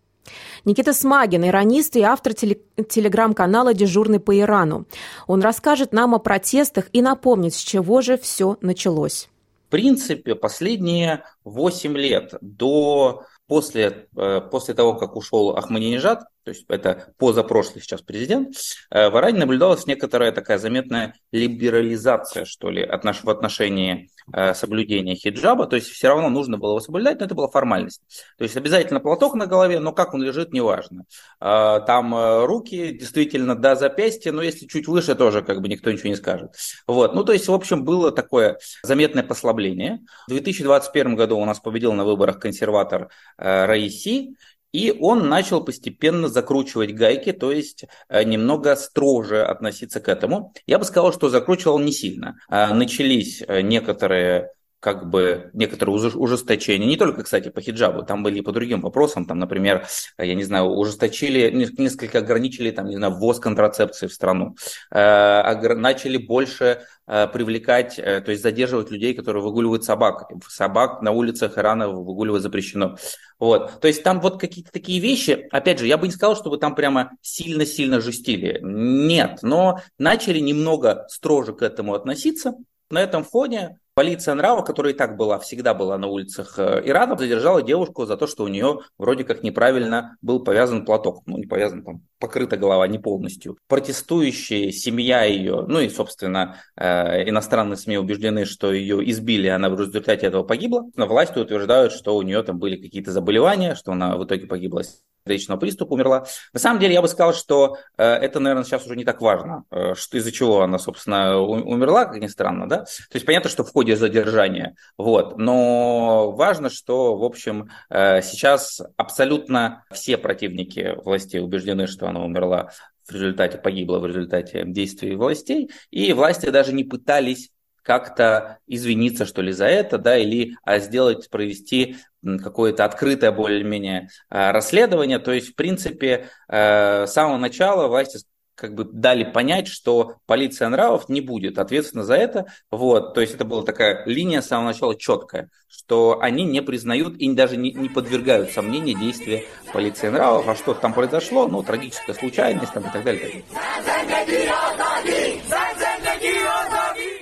Никита 0.65 0.93
Смагин, 0.93 1.45
иронист 1.47 1.95
и 1.95 2.01
автор 2.01 2.33
телеграм-канала 2.33 3.73
«Дежурный 3.73 4.19
по 4.19 4.37
Ирану». 4.37 4.85
Он 5.27 5.41
расскажет 5.41 5.91
нам 5.91 6.13
о 6.13 6.19
протестах 6.19 6.87
и 6.93 7.01
напомнит, 7.01 7.53
с 7.53 7.59
чего 7.59 8.01
же 8.01 8.17
все 8.17 8.57
началось. 8.61 9.27
В 9.67 9.71
принципе, 9.71 10.35
последние 10.35 11.23
8 11.45 11.97
лет 11.97 12.33
до 12.41 13.23
после, 13.47 14.07
э, 14.15 14.41
после 14.49 14.73
того, 14.73 14.93
как 14.93 15.15
ушел 15.15 15.57
Ахмадинежад, 15.57 16.23
то 16.43 16.49
есть 16.49 16.65
это 16.69 17.13
позапрошлый 17.17 17.81
сейчас 17.81 18.01
президент, 18.01 18.55
э, 18.89 19.09
в 19.09 19.17
Иране 19.17 19.39
наблюдалась 19.39 19.85
некоторая 19.85 20.31
такая 20.31 20.57
заметная 20.57 21.13
либерализация, 21.31 22.45
что 22.45 22.71
ли, 22.71 22.83
в 22.85 23.29
отношении 23.29 24.09
э, 24.33 24.53
соблюдения 24.55 25.15
хиджаба, 25.15 25.67
то 25.67 25.75
есть 25.75 25.89
все 25.89 26.07
равно 26.07 26.29
нужно 26.29 26.57
было 26.57 26.71
его 26.71 26.79
соблюдать, 26.79 27.19
но 27.19 27.25
это 27.25 27.35
была 27.35 27.47
формальность. 27.47 28.01
То 28.37 28.43
есть 28.43 28.57
обязательно 28.57 28.99
платок 28.99 29.35
на 29.35 29.45
голове, 29.45 29.79
но 29.79 29.91
как 29.91 30.15
он 30.15 30.23
лежит, 30.23 30.51
неважно. 30.51 31.05
Э, 31.39 31.79
там 31.85 32.45
руки 32.45 32.97
действительно 32.97 33.55
до 33.55 33.75
запястья, 33.75 34.31
но 34.31 34.41
если 34.41 34.65
чуть 34.65 34.87
выше, 34.87 35.13
тоже 35.13 35.43
как 35.43 35.61
бы 35.61 35.67
никто 35.67 35.91
ничего 35.91 36.09
не 36.09 36.15
скажет. 36.15 36.55
Вот. 36.87 37.13
Ну, 37.13 37.23
то 37.23 37.33
есть, 37.33 37.47
в 37.47 37.53
общем, 37.53 37.85
было 37.85 38.11
такое 38.11 38.57
заметное 38.81 39.23
послабление. 39.23 39.99
В 40.27 40.31
2021 40.31 41.15
году 41.15 41.37
у 41.37 41.45
нас 41.45 41.59
победил 41.59 41.93
на 41.93 42.03
выборах 42.03 42.39
консерватор 42.39 43.09
Раиси, 43.37 44.35
и 44.71 44.95
он 44.99 45.27
начал 45.29 45.63
постепенно 45.63 46.27
закручивать 46.27 46.93
гайки, 46.93 47.31
то 47.31 47.51
есть 47.51 47.85
э, 48.09 48.23
немного 48.23 48.75
строже 48.75 49.43
относиться 49.43 49.99
к 49.99 50.07
этому. 50.07 50.53
Я 50.65 50.79
бы 50.79 50.85
сказал, 50.85 51.13
что 51.13 51.29
закручивал 51.29 51.79
не 51.79 51.91
сильно. 51.91 52.37
А, 52.49 52.73
начались 52.73 53.41
э, 53.41 53.61
некоторые 53.61 54.51
как 54.81 55.09
бы 55.09 55.51
некоторые 55.53 55.95
ужесточения, 55.95 56.87
не 56.87 56.97
только, 56.97 57.21
кстати, 57.23 57.49
по 57.49 57.61
хиджабу, 57.61 58.01
там 58.01 58.23
были 58.23 58.39
и 58.39 58.41
по 58.41 58.51
другим 58.51 58.81
вопросам, 58.81 59.25
там, 59.25 59.37
например, 59.37 59.85
я 60.17 60.33
не 60.33 60.43
знаю, 60.43 60.65
ужесточили, 60.65 61.51
несколько 61.77 62.17
ограничили, 62.17 62.71
там, 62.71 62.87
не 62.87 62.97
знаю, 62.97 63.13
ввоз 63.13 63.39
контрацепции 63.39 64.07
в 64.07 64.13
страну, 64.13 64.55
э, 64.91 65.75
начали 65.75 66.17
больше 66.17 66.81
э, 67.05 67.27
привлекать, 67.27 67.99
э, 67.99 68.21
то 68.21 68.31
есть 68.31 68.41
задерживать 68.41 68.89
людей, 68.89 69.13
которые 69.13 69.43
выгуливают 69.43 69.83
собак. 69.83 70.27
Собак 70.47 71.03
на 71.03 71.11
улицах 71.11 71.59
Ирана 71.59 71.87
выгуливать 71.87 72.41
запрещено. 72.41 72.97
Вот. 73.37 73.81
То 73.81 73.87
есть 73.87 74.01
там 74.01 74.19
вот 74.19 74.41
какие-то 74.41 74.71
такие 74.71 74.99
вещи, 74.99 75.47
опять 75.51 75.77
же, 75.77 75.85
я 75.85 75.97
бы 75.97 76.07
не 76.07 76.13
сказал, 76.13 76.35
чтобы 76.35 76.57
там 76.57 76.73
прямо 76.73 77.11
сильно-сильно 77.21 78.01
жестили. 78.01 78.59
Нет, 78.63 79.39
но 79.43 79.79
начали 79.99 80.39
немного 80.39 81.05
строже 81.07 81.53
к 81.53 81.61
этому 81.61 81.93
относиться. 81.93 82.55
На 82.89 83.01
этом 83.01 83.23
фоне 83.23 83.77
Полиция 84.01 84.33
нрава, 84.33 84.63
которая 84.63 84.93
и 84.93 84.97
так 84.97 85.15
была, 85.15 85.37
всегда 85.37 85.75
была 85.75 85.95
на 85.95 86.07
улицах 86.07 86.57
э, 86.57 86.81
Ирана, 86.85 87.15
задержала 87.15 87.61
девушку 87.61 88.07
за 88.07 88.17
то, 88.17 88.25
что 88.25 88.43
у 88.43 88.47
нее 88.47 88.79
вроде 88.97 89.23
как 89.23 89.43
неправильно 89.43 90.17
был 90.23 90.43
повязан 90.43 90.85
платок. 90.85 91.21
Ну, 91.27 91.37
не 91.37 91.45
повязан, 91.45 91.83
там, 91.83 92.01
покрыта 92.17 92.57
голова 92.57 92.87
не 92.87 92.97
полностью. 92.97 93.59
Протестующие, 93.67 94.71
семья 94.71 95.23
ее, 95.25 95.65
ну 95.67 95.81
и, 95.81 95.87
собственно, 95.87 96.55
э, 96.75 97.29
иностранные 97.29 97.77
СМИ 97.77 97.99
убеждены, 97.99 98.45
что 98.45 98.73
ее 98.73 99.07
избили, 99.11 99.49
она 99.49 99.69
в 99.69 99.79
результате 99.79 100.25
этого 100.25 100.41
погибла. 100.41 100.89
Но 100.95 101.05
власти 101.05 101.37
утверждают, 101.37 101.93
что 101.93 102.17
у 102.17 102.23
нее 102.23 102.41
там 102.41 102.57
были 102.57 102.81
какие-то 102.81 103.11
заболевания, 103.11 103.75
что 103.75 103.91
она 103.91 104.17
в 104.17 104.25
итоге 104.25 104.47
погибла 104.47 104.81
сердечного 105.25 105.59
приступа 105.59 105.93
умерла. 105.93 106.25
На 106.53 106.59
самом 106.59 106.79
деле, 106.79 106.93
я 106.93 107.01
бы 107.01 107.07
сказал, 107.07 107.33
что 107.33 107.77
э, 107.97 108.03
это, 108.03 108.39
наверное, 108.39 108.63
сейчас 108.63 108.85
уже 108.85 108.95
не 108.95 109.05
так 109.05 109.21
важно, 109.21 109.63
э, 109.71 109.93
что 109.95 110.17
из-за 110.17 110.31
чего 110.31 110.61
она, 110.61 110.79
собственно, 110.79 111.37
умерла, 111.39 112.05
как 112.05 112.17
ни 112.17 112.27
странно, 112.27 112.67
да. 112.67 112.77
То 112.77 113.15
есть 113.15 113.25
понятно, 113.25 113.49
что 113.49 113.63
в 113.63 113.71
ходе 113.71 113.95
задержания, 113.95 114.75
вот, 114.97 115.37
но 115.37 116.31
важно, 116.31 116.69
что, 116.69 117.15
в 117.15 117.23
общем, 117.23 117.69
э, 117.89 118.21
сейчас 118.21 118.81
абсолютно 118.97 119.85
все 119.91 120.17
противники 120.17 120.95
властей 121.03 121.41
убеждены, 121.41 121.87
что 121.87 122.07
она 122.07 122.23
умерла 122.23 122.71
в 123.07 123.13
результате, 123.13 123.57
погибла 123.57 123.99
в 123.99 124.05
результате 124.05 124.63
действий 124.65 125.15
властей, 125.15 125.71
и 125.89 126.13
власти 126.13 126.49
даже 126.49 126.73
не 126.73 126.83
пытались 126.83 127.49
как-то 127.83 128.59
извиниться, 128.67 129.25
что 129.25 129.41
ли, 129.41 129.51
за 129.51 129.65
это, 129.65 129.97
да, 129.97 130.17
или 130.17 130.55
а, 130.63 130.79
сделать, 130.79 131.29
провести 131.29 131.97
какое-то 132.23 132.85
открытое 132.85 133.31
более-менее 133.31 134.09
а, 134.29 134.51
расследование. 134.51 135.19
То 135.19 135.31
есть, 135.31 135.49
в 135.49 135.55
принципе, 135.55 136.29
э, 136.47 137.07
с 137.07 137.13
самого 137.13 137.37
начала 137.37 137.87
власти 137.87 138.19
как 138.61 138.75
бы 138.75 138.83
дали 138.83 139.23
понять, 139.23 139.67
что 139.67 140.17
полиция 140.27 140.69
нравов 140.69 141.09
не 141.09 141.19
будет 141.19 141.57
ответственна 141.57 142.03
за 142.03 142.13
это. 142.13 142.45
Вот, 142.69 143.15
то 143.15 143.21
есть 143.21 143.33
это 143.33 143.43
была 143.43 143.63
такая 143.63 144.05
линия 144.05 144.41
с 144.41 144.47
самого 144.47 144.67
начала 144.67 144.95
четкая, 144.95 145.49
что 145.67 146.19
они 146.21 146.43
не 146.43 146.61
признают 146.61 147.17
и 147.17 147.33
даже 147.33 147.57
не, 147.57 147.71
не 147.71 147.89
подвергают 147.89 148.51
сомнению 148.51 148.99
действия 148.99 149.45
полиции 149.73 150.09
нравов. 150.09 150.47
А 150.47 150.55
что 150.55 150.75
там 150.75 150.93
произошло? 150.93 151.47
Ну, 151.47 151.63
трагическая 151.63 152.13
случайность 152.13 152.71
там, 152.71 152.83
и 152.83 152.91
так 152.91 153.03
далее. 153.03 153.43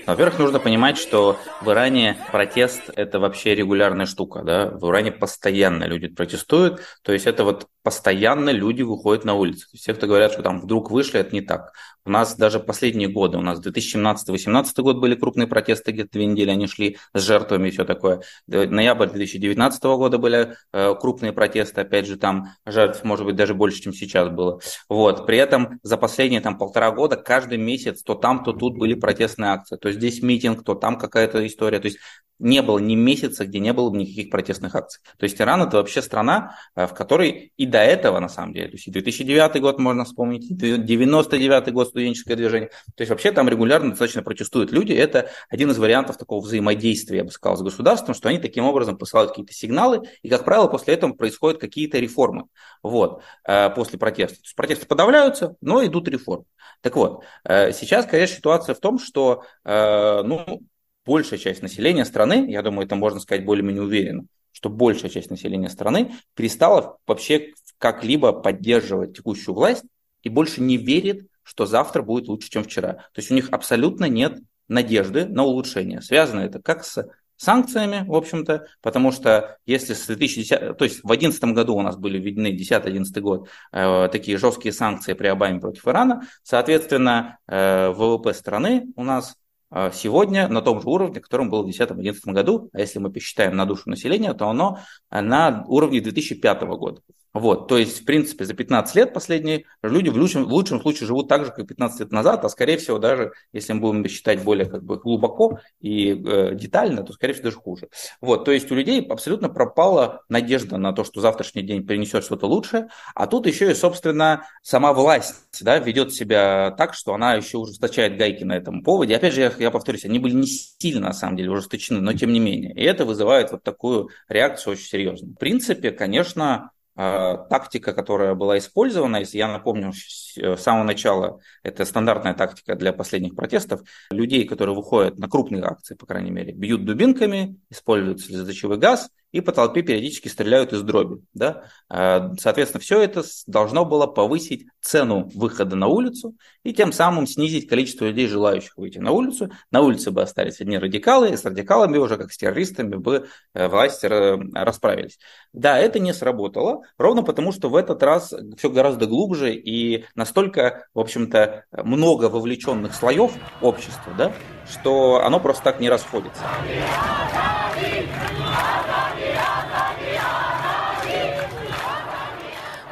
Во-первых, 0.10 0.40
нужно 0.40 0.60
понимать, 0.60 0.98
что 0.98 1.38
в 1.62 1.70
Иране 1.70 2.18
протест– 2.32 2.90
это 2.96 3.20
вообще 3.20 3.54
регулярная 3.54 4.08
штука. 4.08 4.42
Да? 4.44 4.66
В 4.72 4.90
Иране 4.90 5.12
постоянно 5.12 5.84
люди 5.84 6.08
протестуют, 6.08 6.82
то 7.04 7.14
есть 7.14 7.28
это 7.28 7.44
вот 7.44 7.68
постоянно 7.84 8.50
люди 8.50 8.82
выходят 8.82 9.26
на 9.26 9.36
улицы. 9.36 9.68
Все, 9.74 9.94
кто 9.94 10.08
говорят, 10.08 10.34
что 10.34 10.44
там 10.44 10.62
вдруг 10.62 10.92
вышли, 10.92 11.20
это 11.20 11.34
не 11.34 11.42
так. 11.42 11.72
У 12.06 12.10
нас 12.12 12.36
даже 12.36 12.60
последние 12.60 13.08
годы, 13.08 13.38
у 13.38 13.42
нас 13.42 13.60
2017-2018 13.66 14.82
год 14.82 14.98
были 14.98 15.16
крупные 15.16 15.48
протесты, 15.48 15.92
где-то 15.92 16.12
две 16.14 16.26
недели 16.26 16.50
они 16.50 16.68
шли 16.68 16.98
с 17.14 17.22
жертвами 17.22 17.68
и 17.68 17.72
все 17.72 17.86
такое. 17.86 18.22
Ноябрь 18.48 19.10
2019 19.10 19.84
года 19.84 20.18
были 20.18 20.56
э, 20.74 20.96
крупные 21.00 21.34
протесты, 21.34 21.82
опять 21.82 22.08
же, 22.08 22.18
там 22.18 22.50
жертв, 22.66 23.04
может 23.04 23.26
быть, 23.26 23.36
даже 23.36 23.54
больше, 23.54 23.82
чем 23.82 23.94
сейчас 23.94 24.30
было. 24.30 24.60
Вот. 24.88 25.26
При 25.26 25.38
этом 25.38 25.80
за 25.84 25.98
последние 25.98 26.42
там 26.42 26.58
полтора 26.58 26.92
года 26.92 27.16
каждый 27.16 27.58
месяц 27.58 28.02
то 28.02 28.16
там, 28.16 28.44
то 28.44 28.54
тут 28.54 28.78
были 28.78 28.94
протестные 28.94 29.52
акции. 29.52 29.78
То 29.78 29.92
здесь 29.92 30.22
митинг, 30.22 30.64
то 30.64 30.76
там 30.76 30.98
какая-то 30.98 31.46
история. 31.46 31.80
То 31.80 31.88
есть 31.88 32.00
не 32.40 32.62
было 32.62 32.80
ни 32.80 32.96
месяца, 32.96 33.46
где 33.46 33.60
не 33.60 33.74
было 33.74 33.90
бы 33.90 33.98
никаких 33.98 34.32
протестных 34.32 34.74
акций. 34.76 35.02
То 35.18 35.26
есть 35.26 35.40
Иран 35.40 35.62
это 35.62 35.78
вообще 35.78 36.02
страна, 36.02 36.56
э, 36.76 36.88
в 36.88 36.94
которой 36.94 37.52
и 37.58 37.66
до 37.70 37.80
этого, 37.80 38.20
на 38.20 38.30
самом 38.30 38.54
деле, 38.54 38.70
то 38.70 38.76
есть 38.76 38.88
и 38.88 38.92
2009 38.92 39.62
год 39.62 39.80
можно 39.80 40.06
вспомнить, 40.06 40.50
и 40.50 40.54
99 40.54 41.72
год 41.72 41.88
студенческое 41.88 42.36
движение. 42.36 42.70
То 42.96 43.02
есть 43.02 43.10
вообще 43.10 43.32
там 43.32 43.48
регулярно 43.48 43.92
достаточно 43.92 44.22
протестуют 44.24 44.72
люди. 44.72 44.94
Это 44.94 45.30
один 45.50 45.72
из 45.72 45.78
вариантов 45.78 46.18
такого 46.18 46.42
взаимодействия, 46.42 47.18
я 47.18 47.24
бы 47.24 47.32
сказал, 47.32 47.58
с 47.58 47.62
государством, 47.62 48.14
что 48.14 48.30
они 48.30 48.40
таким 48.40 48.66
образом 48.66 48.98
посылают 48.98 49.32
какие-то 49.32 49.54
сигналы, 49.54 50.02
и, 50.22 50.30
как 50.30 50.44
правило, 50.46 50.68
после 50.68 50.96
этого 50.96 51.14
происходят 51.14 51.60
какие-то 51.60 52.00
реформы 52.00 52.46
вот, 52.84 53.22
э, 53.48 53.70
после 53.70 53.98
протеста. 53.98 54.36
То 54.36 54.44
есть 54.44 54.56
протесты 54.56 54.86
подавляются, 54.86 55.56
но 55.62 55.86
идут 55.86 56.08
реформы. 56.08 56.46
Так 56.82 56.96
вот, 56.96 57.24
э, 57.44 57.72
сейчас, 57.72 58.06
конечно, 58.06 58.36
ситуация 58.36 58.76
в 58.76 58.80
том, 58.80 59.00
что 59.00 59.44
ну, 59.64 60.62
большая 61.06 61.40
часть 61.40 61.62
населения 61.62 62.06
страны, 62.06 62.46
я 62.50 62.62
думаю, 62.62 62.86
это 62.86 62.96
можно 62.96 63.20
сказать 63.20 63.46
более-менее 63.46 63.84
уверенно, 63.84 64.26
что 64.52 64.70
большая 64.70 65.10
часть 65.10 65.30
населения 65.30 65.70
страны 65.70 66.14
перестала 66.36 66.98
вообще 67.08 67.54
как-либо 67.80 68.32
поддерживать 68.32 69.18
текущую 69.18 69.56
власть 69.56 69.84
и 70.22 70.30
больше 70.30 70.62
не 70.62 70.78
верит, 70.78 71.28
что 71.42 71.66
завтра 71.66 72.04
будет 72.04 72.28
лучше, 72.28 72.50
чем 72.50 72.64
вчера. 72.64 72.94
То 72.94 73.18
есть 73.18 73.32
у 73.32 73.34
них 73.34 73.50
абсолютно 73.50 74.06
нет 74.06 74.40
надежды 74.68 75.26
на 75.26 75.44
улучшение. 75.44 76.02
Связано 76.02 76.42
это 76.42 76.62
как 76.62 76.86
с 76.86 77.04
санкциями, 77.38 78.06
в 78.06 78.14
общем-то, 78.14 78.68
потому 78.82 79.12
что 79.12 79.58
если 79.66 79.94
с 79.94 80.06
2010, 80.06 80.78
то 80.78 80.84
есть 80.84 81.00
в 81.00 81.08
2011 81.08 81.44
году 81.56 81.76
у 81.76 81.82
нас 81.82 81.96
были 81.96 82.20
введены, 82.20 82.56
10-11 82.56 83.20
год, 83.22 83.50
э, 83.72 84.10
такие 84.12 84.38
жесткие 84.38 84.74
санкции 84.74 85.14
при 85.14 85.28
Обаме 85.28 85.60
против 85.60 85.88
Ирана, 85.88 86.24
соответственно, 86.44 87.40
э, 87.48 87.90
ВВП 87.92 88.34
страны 88.34 88.88
у 88.98 89.04
нас 89.04 89.36
а, 89.72 89.92
сегодня 89.92 90.48
на 90.48 90.62
том 90.62 90.82
же 90.82 90.90
уровне, 90.90 91.20
которым 91.20 91.50
был 91.50 91.64
в 91.64 91.70
2010-2011 91.70 92.34
году, 92.34 92.70
а 92.74 92.80
если 92.80 93.00
мы 93.00 93.12
посчитаем 93.12 93.56
на 93.56 93.66
душу 93.66 93.90
населения, 93.90 94.34
то 94.34 94.50
оно 94.50 94.80
на 95.12 95.64
уровне 95.68 96.02
2005 96.02 96.62
года. 96.76 97.02
Вот, 97.34 97.68
то 97.68 97.78
есть, 97.78 98.02
в 98.02 98.06
принципе, 98.06 98.46
за 98.46 98.54
15 98.54 98.96
лет 98.96 99.14
последние 99.14 99.66
люди 99.84 100.10
в 100.10 100.18
лучшем, 100.18 100.46
в 100.46 100.54
лучшем 100.54 100.82
случае 100.82 101.08
живут 101.08 101.28
так 101.28 101.46
же, 101.46 101.52
как 101.52 101.68
15 101.68 102.00
лет 102.00 102.12
назад, 102.12 102.44
а 102.44 102.50
скорее 102.50 102.78
всего 102.78 102.98
даже, 102.98 103.34
если 103.54 103.74
мы 103.74 103.82
будем 103.82 104.08
считать 104.08 104.44
более 104.44 104.66
как 104.66 104.84
бы 104.84 104.98
глубоко 104.98 105.60
и 105.80 106.12
э, 106.12 106.56
детально, 106.56 107.04
то 107.04 107.14
скорее 107.14 107.34
всего 107.34 107.46
даже 107.46 107.58
хуже. 107.58 107.90
Вот, 108.20 108.46
то 108.46 108.52
есть 108.52 108.72
у 108.72 108.76
людей 108.76 109.06
абсолютно 109.06 109.50
пропала 109.50 110.24
надежда 110.28 110.78
на 110.78 110.92
то, 110.92 111.04
что 111.04 111.22
завтрашний 111.22 111.62
день 111.62 111.86
принесет 111.86 112.24
что-то 112.24 112.48
лучшее, 112.48 112.90
а 113.14 113.28
тут 113.28 113.46
еще 113.46 113.72
и, 113.72 113.76
собственно, 113.76 114.46
сама 114.64 114.94
власть 114.94 115.36
да, 115.62 115.78
ведет 115.78 116.14
себя 116.14 116.72
так, 116.78 116.94
что 116.94 117.14
она 117.14 117.36
еще 117.36 117.58
ужесточает 117.58 118.18
гайки 118.18 118.44
на 118.44 118.54
этом 118.54 118.84
поводе. 118.84 119.16
Опять 119.16 119.34
же, 119.34 119.42
я, 119.42 119.54
я 119.60 119.72
повторюсь, 119.72 120.06
они 120.06 120.20
были 120.20 120.34
не 120.34 120.48
сильно, 120.48 121.08
на 121.08 121.14
самом 121.14 121.38
деле, 121.38 121.52
ужесточены, 121.52 122.02
но 122.02 122.14
тем 122.14 122.34
не 122.34 122.40
менее. 122.40 122.74
И 122.74 122.84
это 122.84 123.06
вызывает 123.06 123.52
вот 123.52 123.64
такую 123.64 124.10
реакцию 124.28 124.74
очень 124.74 124.86
серьезную. 124.86 125.34
В 125.36 125.38
принципе, 125.38 125.92
конечно, 125.92 126.72
тактика, 127.00 127.94
которая 127.94 128.36
была 128.36 128.58
использована, 128.58 129.18
если 129.18 129.38
я 129.38 129.48
напомню, 129.48 129.94
с 129.94 130.58
самого 130.58 130.84
начала, 130.84 131.40
это 131.64 131.86
стандартная 131.86 132.34
тактика 132.34 132.76
для 132.76 132.92
последних 132.92 133.36
протестов, 133.36 133.82
людей, 134.12 134.46
которые 134.46 134.76
выходят 134.76 135.18
на 135.18 135.30
крупные 135.30 135.64
акции, 135.64 135.96
по 135.96 136.06
крайней 136.06 136.32
мере, 136.32 136.52
бьют 136.52 136.84
дубинками, 136.84 137.58
используют 137.70 138.20
слезоточивый 138.20 138.78
газ 138.78 139.10
и 139.32 139.42
по 139.42 139.52
толпе 139.52 139.82
периодически 139.82 140.28
стреляют 140.28 140.74
из 140.74 140.82
дроби. 140.82 141.22
Да? 141.34 141.64
А, 141.90 142.34
соответственно, 142.40 142.82
все 142.82 143.02
это 143.02 143.24
должно 143.48 143.86
было 143.86 144.08
повысить 144.08 144.68
цену 144.82 145.30
выхода 145.36 145.76
на 145.76 145.88
улицу 145.88 146.36
и 146.64 146.74
тем 146.74 146.92
самым 146.92 147.28
снизить 147.28 147.68
количество 147.68 148.06
людей, 148.06 148.28
желающих 148.28 148.76
выйти 148.78 148.98
на 148.98 149.12
улицу. 149.12 149.52
На 149.72 149.82
улице 149.82 150.12
бы 150.12 150.22
остались 150.22 150.62
одни 150.62 150.78
радикалы, 150.78 151.30
и 151.30 151.38
с 151.38 151.46
радикалами 151.46 151.98
уже, 151.98 152.18
как 152.18 152.32
с 152.32 152.38
террористами, 152.38 152.96
бы 152.96 153.28
э, 153.54 153.68
власти 153.68 154.06
расправились. 154.06 155.20
Да, 155.54 155.78
это 155.78 156.00
не 156.00 156.14
сработало, 156.14 156.82
ровно 156.98 157.24
потому, 157.24 157.52
что 157.52 157.70
в 157.70 157.76
этот 157.76 158.02
раз 158.04 158.34
все 158.58 158.70
гораздо 158.70 159.06
глубже 159.06 159.54
и 159.54 160.06
настолько, 160.16 160.88
в 160.94 161.00
общем-то, 161.00 161.66
много 161.72 162.26
вовлеченных 162.26 162.94
слоев 162.94 163.32
общества, 163.62 164.14
да, 164.18 164.34
что 164.70 165.24
оно 165.24 165.40
просто 165.40 165.64
так 165.64 165.80
не 165.80 165.90
расходится. 165.90 166.44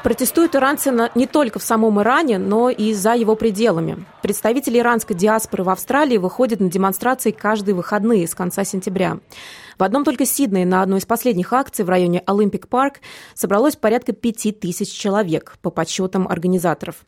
Протестуют 0.08 0.56
иранцы 0.56 0.90
не 1.16 1.28
только 1.28 1.60
в 1.60 1.64
самом 1.64 2.00
Иране, 2.00 2.38
но 2.38 2.70
и 2.70 2.94
за 2.94 3.14
его 3.14 3.36
пределами. 3.36 4.06
Представители 4.22 4.80
иранской 4.80 5.18
диаспоры 5.18 5.66
в 5.66 5.70
Австралии 5.70 6.16
выходят 6.16 6.62
на 6.62 6.72
демонстрации 6.72 7.32
каждые 7.32 7.76
выходные 7.76 8.26
с 8.26 8.34
конца 8.34 8.64
сентября. 8.64 9.20
В 9.78 9.84
одном 9.84 10.06
только 10.06 10.26
Сиднее 10.26 10.66
на 10.66 10.82
одной 10.82 11.00
из 11.00 11.06
последних 11.06 11.52
акций 11.52 11.84
в 11.84 11.90
районе 11.90 12.24
Олимпик 12.26 12.70
Парк 12.70 13.02
собралось 13.34 13.76
порядка 13.76 14.14
пяти 14.14 14.54
тысяч 14.54 14.94
человек, 14.94 15.58
по 15.62 15.72
подсчетам 15.72 16.26
организаторов. 16.26 17.06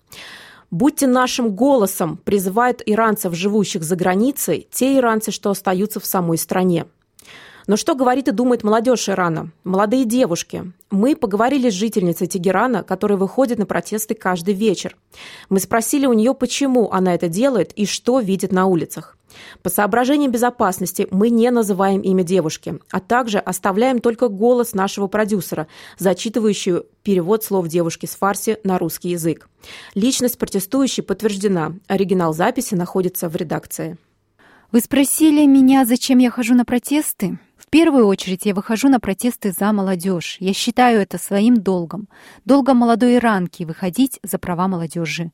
«Будьте 0.69 1.07
нашим 1.07 1.55
голосом», 1.55 2.17
призывают 2.17 2.83
иранцев, 2.85 3.33
живущих 3.33 3.81
за 3.81 3.95
границей, 3.95 4.67
те 4.73 4.97
иранцы, 4.97 5.31
что 5.31 5.51
остаются 5.51 6.01
в 6.01 6.05
самой 6.05 6.37
стране. 6.37 6.85
Но 7.69 7.77
что 7.77 7.93
говорит 7.93 8.27
и 8.27 8.31
думает 8.31 8.63
молодежь 8.63 9.09
Ирана? 9.09 9.51
Молодые 9.63 10.03
девушки. 10.03 10.73
Мы 10.89 11.15
поговорили 11.15 11.69
с 11.69 11.75
жительницей 11.75 12.25
Тегерана, 12.25 12.81
которая 12.81 13.15
выходит 13.15 13.59
на 13.59 13.67
протесты 13.67 14.15
каждый 14.15 14.55
вечер. 14.55 14.97
Мы 15.49 15.59
спросили 15.59 16.07
у 16.07 16.13
нее, 16.13 16.33
почему 16.33 16.89
она 16.89 17.13
это 17.13 17.27
делает 17.27 17.71
и 17.73 17.85
что 17.85 18.21
видит 18.21 18.51
на 18.51 18.65
улицах. 18.65 19.17
По 19.61 19.69
соображениям 19.69 20.31
безопасности 20.31 21.07
мы 21.11 21.29
не 21.29 21.51
называем 21.51 22.01
имя 22.01 22.23
девушки, 22.23 22.79
а 22.89 22.99
также 22.99 23.37
оставляем 23.37 23.99
только 23.99 24.29
голос 24.29 24.73
нашего 24.73 25.05
продюсера, 25.05 25.67
зачитывающую 25.99 26.87
перевод 27.03 27.43
слов 27.43 27.67
девушки 27.67 28.07
с 28.07 28.15
фарси 28.15 28.57
на 28.63 28.79
русский 28.79 29.09
язык. 29.09 29.47
Личность 29.93 30.39
протестующей 30.39 31.03
подтверждена. 31.03 31.73
Оригинал 31.85 32.33
записи 32.33 32.73
находится 32.73 33.29
в 33.29 33.35
редакции. 33.35 33.99
Вы 34.71 34.79
спросили 34.79 35.45
меня, 35.45 35.85
зачем 35.85 36.17
я 36.17 36.31
хожу 36.31 36.55
на 36.55 36.65
протесты? 36.65 37.37
В 37.69 37.71
первую 37.71 38.07
очередь 38.07 38.47
я 38.47 38.55
выхожу 38.55 38.89
на 38.89 38.99
протесты 38.99 39.51
за 39.51 39.71
молодежь. 39.71 40.37
Я 40.39 40.53
считаю 40.53 41.01
это 41.01 41.19
своим 41.19 41.53
долгом. 41.53 42.09
Долгом 42.43 42.77
молодой 42.77 43.17
иранки 43.17 43.63
выходить 43.63 44.19
за 44.23 44.39
права 44.39 44.67
молодежи. 44.67 45.31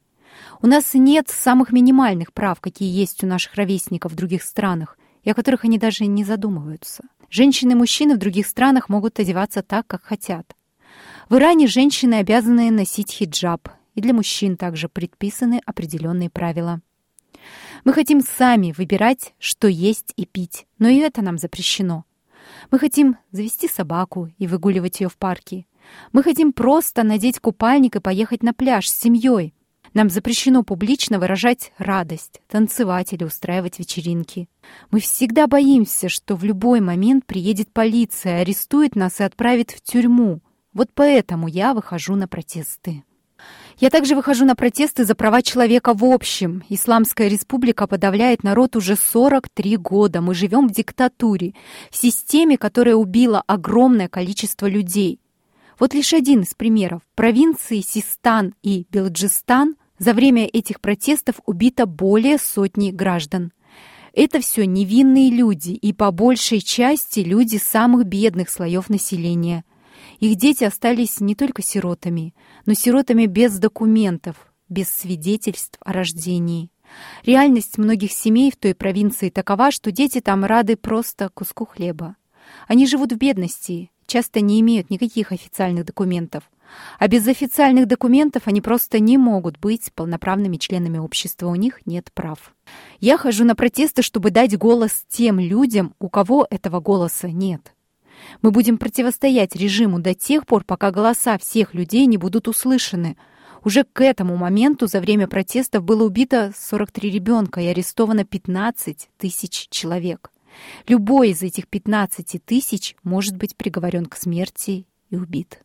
У 0.61 0.67
нас 0.67 0.93
нет 0.95 1.29
самых 1.29 1.71
минимальных 1.71 2.33
прав, 2.33 2.59
какие 2.59 2.93
есть 2.93 3.23
у 3.23 3.27
наших 3.27 3.55
ровесников 3.55 4.11
в 4.11 4.15
других 4.15 4.43
странах, 4.43 4.97
и 5.23 5.29
о 5.29 5.33
которых 5.33 5.63
они 5.63 5.77
даже 5.77 6.07
не 6.07 6.25
задумываются. 6.25 7.05
Женщины 7.29 7.71
и 7.71 7.75
мужчины 7.75 8.15
в 8.15 8.19
других 8.19 8.47
странах 8.47 8.89
могут 8.89 9.17
одеваться 9.17 9.63
так, 9.63 9.87
как 9.87 10.03
хотят. 10.03 10.57
В 11.29 11.37
Иране 11.37 11.67
женщины 11.67 12.15
обязаны 12.15 12.69
носить 12.69 13.13
хиджаб, 13.13 13.69
и 13.93 14.01
для 14.01 14.13
мужчин 14.13 14.57
также 14.57 14.89
предписаны 14.89 15.61
определенные 15.65 16.29
правила. 16.29 16.81
Мы 17.85 17.93
хотим 17.93 18.19
сами 18.19 18.73
выбирать, 18.77 19.33
что 19.39 19.69
есть 19.69 20.11
и 20.17 20.25
пить, 20.25 20.67
но 20.79 20.89
и 20.89 20.97
это 20.97 21.21
нам 21.21 21.37
запрещено. 21.37 22.03
Мы 22.71 22.79
хотим 22.79 23.17
завести 23.31 23.67
собаку 23.67 24.29
и 24.37 24.47
выгуливать 24.47 24.99
ее 25.01 25.09
в 25.09 25.17
парке. 25.17 25.65
Мы 26.11 26.23
хотим 26.23 26.51
просто 26.51 27.03
надеть 27.03 27.39
купальник 27.39 27.95
и 27.95 27.99
поехать 27.99 28.43
на 28.43 28.53
пляж 28.53 28.89
с 28.89 28.99
семьей. 28.99 29.53
Нам 29.93 30.09
запрещено 30.09 30.63
публично 30.63 31.19
выражать 31.19 31.71
радость, 31.77 32.41
танцевать 32.49 33.13
или 33.13 33.23
устраивать 33.23 33.79
вечеринки. 33.79 34.49
Мы 34.91 34.99
всегда 34.99 35.47
боимся, 35.47 36.09
что 36.09 36.35
в 36.35 36.43
любой 36.43 36.81
момент 36.81 37.25
приедет 37.25 37.71
полиция, 37.71 38.41
арестует 38.41 38.95
нас 38.95 39.21
и 39.21 39.23
отправит 39.23 39.71
в 39.71 39.81
тюрьму. 39.81 40.41
Вот 40.73 40.89
поэтому 40.93 41.47
я 41.47 41.73
выхожу 41.73 42.15
на 42.15 42.27
протесты. 42.27 43.03
Я 43.77 43.89
также 43.89 44.15
выхожу 44.15 44.45
на 44.45 44.55
протесты 44.55 45.03
за 45.03 45.15
права 45.15 45.41
человека 45.41 45.93
в 45.93 46.05
общем. 46.05 46.63
Исламская 46.69 47.27
республика 47.27 47.87
подавляет 47.87 48.41
народ 48.41 48.77
уже 48.77 48.95
43 48.95 49.75
года. 49.77 50.21
Мы 50.21 50.33
живем 50.33 50.69
в 50.69 50.71
диктатуре, 50.71 51.53
в 51.91 51.97
системе, 51.97 52.57
которая 52.57 52.95
убила 52.95 53.43
огромное 53.45 54.07
количество 54.07 54.67
людей. 54.67 55.19
Вот 55.77 55.93
лишь 55.93 56.13
один 56.13 56.41
из 56.41 56.53
примеров. 56.53 57.01
В 57.11 57.15
провинции 57.15 57.81
Систан 57.81 58.53
и 58.63 58.87
Белджистан 58.89 59.75
за 59.99 60.13
время 60.13 60.45
этих 60.45 60.79
протестов 60.79 61.35
убито 61.45 61.85
более 61.85 62.37
сотни 62.37 62.91
граждан. 62.91 63.51
Это 64.13 64.39
все 64.39 64.65
невинные 64.65 65.29
люди 65.29 65.71
и 65.71 65.91
по 65.91 66.11
большей 66.11 66.61
части 66.61 67.19
люди 67.19 67.57
самых 67.57 68.05
бедных 68.05 68.49
слоев 68.49 68.89
населения– 68.89 69.65
их 70.19 70.35
дети 70.35 70.63
остались 70.63 71.19
не 71.19 71.35
только 71.35 71.61
сиротами, 71.61 72.33
но 72.65 72.73
сиротами 72.73 73.25
без 73.25 73.57
документов, 73.59 74.35
без 74.69 74.89
свидетельств 74.89 75.77
о 75.81 75.93
рождении. 75.93 76.69
Реальность 77.25 77.77
многих 77.77 78.11
семей 78.11 78.51
в 78.51 78.57
той 78.57 78.75
провинции 78.75 79.29
такова, 79.29 79.71
что 79.71 79.91
дети 79.91 80.21
там 80.21 80.45
рады 80.45 80.75
просто 80.75 81.29
куску 81.29 81.65
хлеба. 81.65 82.15
Они 82.67 82.85
живут 82.87 83.11
в 83.11 83.17
бедности, 83.17 83.91
часто 84.05 84.41
не 84.41 84.59
имеют 84.61 84.89
никаких 84.89 85.31
официальных 85.31 85.85
документов. 85.85 86.43
А 86.99 87.07
без 87.07 87.27
официальных 87.27 87.87
документов 87.87 88.43
они 88.45 88.59
просто 88.59 88.99
не 88.99 89.17
могут 89.17 89.59
быть 89.59 89.91
полноправными 89.93 90.57
членами 90.57 90.97
общества, 90.97 91.47
у 91.47 91.55
них 91.55 91.85
нет 91.85 92.11
прав. 92.13 92.55
Я 92.99 93.17
хожу 93.17 93.45
на 93.45 93.55
протесты, 93.55 94.01
чтобы 94.01 94.31
дать 94.31 94.57
голос 94.57 95.05
тем 95.07 95.39
людям, 95.39 95.93
у 95.99 96.09
кого 96.09 96.47
этого 96.49 96.79
голоса 96.79 97.27
нет. 97.27 97.74
Мы 98.41 98.51
будем 98.51 98.77
противостоять 98.77 99.55
режиму 99.55 99.99
до 99.99 100.13
тех 100.13 100.45
пор, 100.45 100.63
пока 100.63 100.91
голоса 100.91 101.37
всех 101.37 101.73
людей 101.73 102.05
не 102.05 102.17
будут 102.17 102.47
услышаны. 102.47 103.17
Уже 103.63 103.83
к 103.83 104.03
этому 104.03 104.37
моменту 104.37 104.87
за 104.87 104.99
время 104.99 105.27
протестов 105.27 105.83
было 105.83 106.03
убито 106.03 106.53
43 106.57 107.09
ребенка 107.09 107.61
и 107.61 107.67
арестовано 107.67 108.23
15 108.23 109.09
тысяч 109.17 109.67
человек. 109.69 110.31
Любой 110.87 111.29
из 111.31 111.41
этих 111.41 111.67
15 111.67 112.43
тысяч 112.45 112.95
может 113.03 113.35
быть 113.35 113.55
приговорен 113.55 114.05
к 114.05 114.15
смерти 114.15 114.85
и 115.09 115.15
убит. 115.15 115.61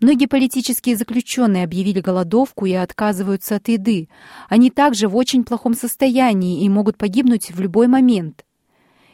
Многие 0.00 0.26
политические 0.26 0.96
заключенные 0.96 1.64
объявили 1.64 2.00
голодовку 2.00 2.66
и 2.66 2.72
отказываются 2.72 3.56
от 3.56 3.68
еды. 3.68 4.08
Они 4.48 4.70
также 4.70 5.08
в 5.08 5.16
очень 5.16 5.44
плохом 5.44 5.74
состоянии 5.74 6.64
и 6.64 6.68
могут 6.68 6.96
погибнуть 6.96 7.50
в 7.50 7.60
любой 7.60 7.86
момент. 7.86 8.44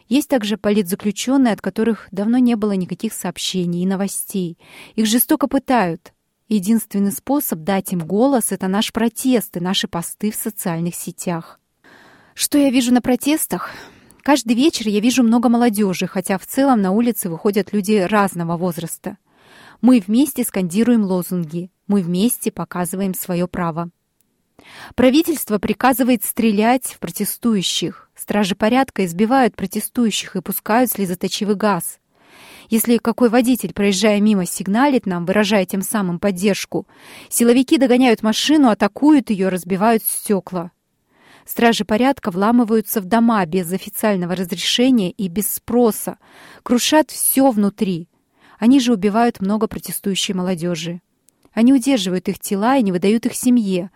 Есть 0.08 0.28
также 0.28 0.56
политзаключенные, 0.56 1.52
от 1.52 1.60
которых 1.60 2.08
давно 2.10 2.38
не 2.38 2.56
было 2.56 2.72
никаких 2.72 3.12
сообщений 3.12 3.82
и 3.82 3.86
новостей. 3.86 4.58
Их 4.94 5.06
жестоко 5.06 5.48
пытают. 5.48 6.12
Единственный 6.48 7.12
способ 7.12 7.60
дать 7.60 7.92
им 7.92 8.00
голос— 8.00 8.46
это 8.52 8.68
наш 8.68 8.92
протест 8.92 9.56
и 9.58 9.60
наши 9.60 9.86
посты 9.86 10.30
в 10.30 10.34
социальных 10.34 10.94
сетях. 10.94 11.60
Что 12.32 12.56
я 12.56 12.70
вижу 12.70 12.92
на 12.94 13.02
протестах? 13.02 13.74
Каждый 14.22 14.54
вечер 14.54 14.88
я 14.88 15.00
вижу 15.00 15.22
много 15.22 15.50
молодежи, 15.50 16.06
хотя 16.06 16.38
в 16.38 16.46
целом 16.46 16.80
на 16.80 16.92
улице 16.92 17.28
выходят 17.28 17.72
люди 17.72 17.96
разного 17.96 18.56
возраста. 18.56 19.18
Мы 19.82 20.02
вместе 20.06 20.42
скандируем 20.42 21.02
лозунги, 21.02 21.70
мы 21.86 22.00
вместе 22.00 22.50
показываем 22.50 23.12
свое 23.12 23.46
право. 23.46 23.90
Правительство 24.94 25.58
приказывает 25.58 26.24
стрелять 26.24 26.86
в 26.86 26.98
протестующих. 26.98 28.10
Стражи 28.14 28.54
порядка 28.54 29.04
избивают 29.04 29.54
протестующих 29.56 30.36
и 30.36 30.42
пускают 30.42 30.90
слезоточивый 30.90 31.54
газ. 31.54 31.98
Если 32.68 32.98
какой 32.98 33.30
водитель, 33.30 33.72
проезжая 33.72 34.20
мимо, 34.20 34.44
сигналит 34.44 35.06
нам, 35.06 35.24
выражая 35.24 35.64
тем 35.64 35.80
самым 35.80 36.18
поддержку, 36.18 36.86
силовики 37.30 37.78
догоняют 37.78 38.22
машину, 38.22 38.68
атакуют 38.68 39.30
ее, 39.30 39.48
разбивают 39.48 40.02
стекла. 40.02 40.70
Стражи 41.46 41.86
порядка 41.86 42.30
вламываются 42.30 43.00
в 43.00 43.06
дома 43.06 43.46
без 43.46 43.72
официального 43.72 44.36
разрешения 44.36 45.10
и 45.10 45.28
без 45.28 45.50
спроса, 45.50 46.18
крушат 46.62 47.10
все 47.10 47.50
внутри. 47.50 48.06
Они 48.58 48.80
же 48.80 48.92
убивают 48.92 49.40
много 49.40 49.66
протестующей 49.66 50.34
молодежи. 50.34 51.00
Они 51.54 51.72
удерживают 51.72 52.28
их 52.28 52.38
тела 52.38 52.76
и 52.76 52.82
не 52.82 52.92
выдают 52.92 53.24
их 53.24 53.34
семье, 53.34 53.90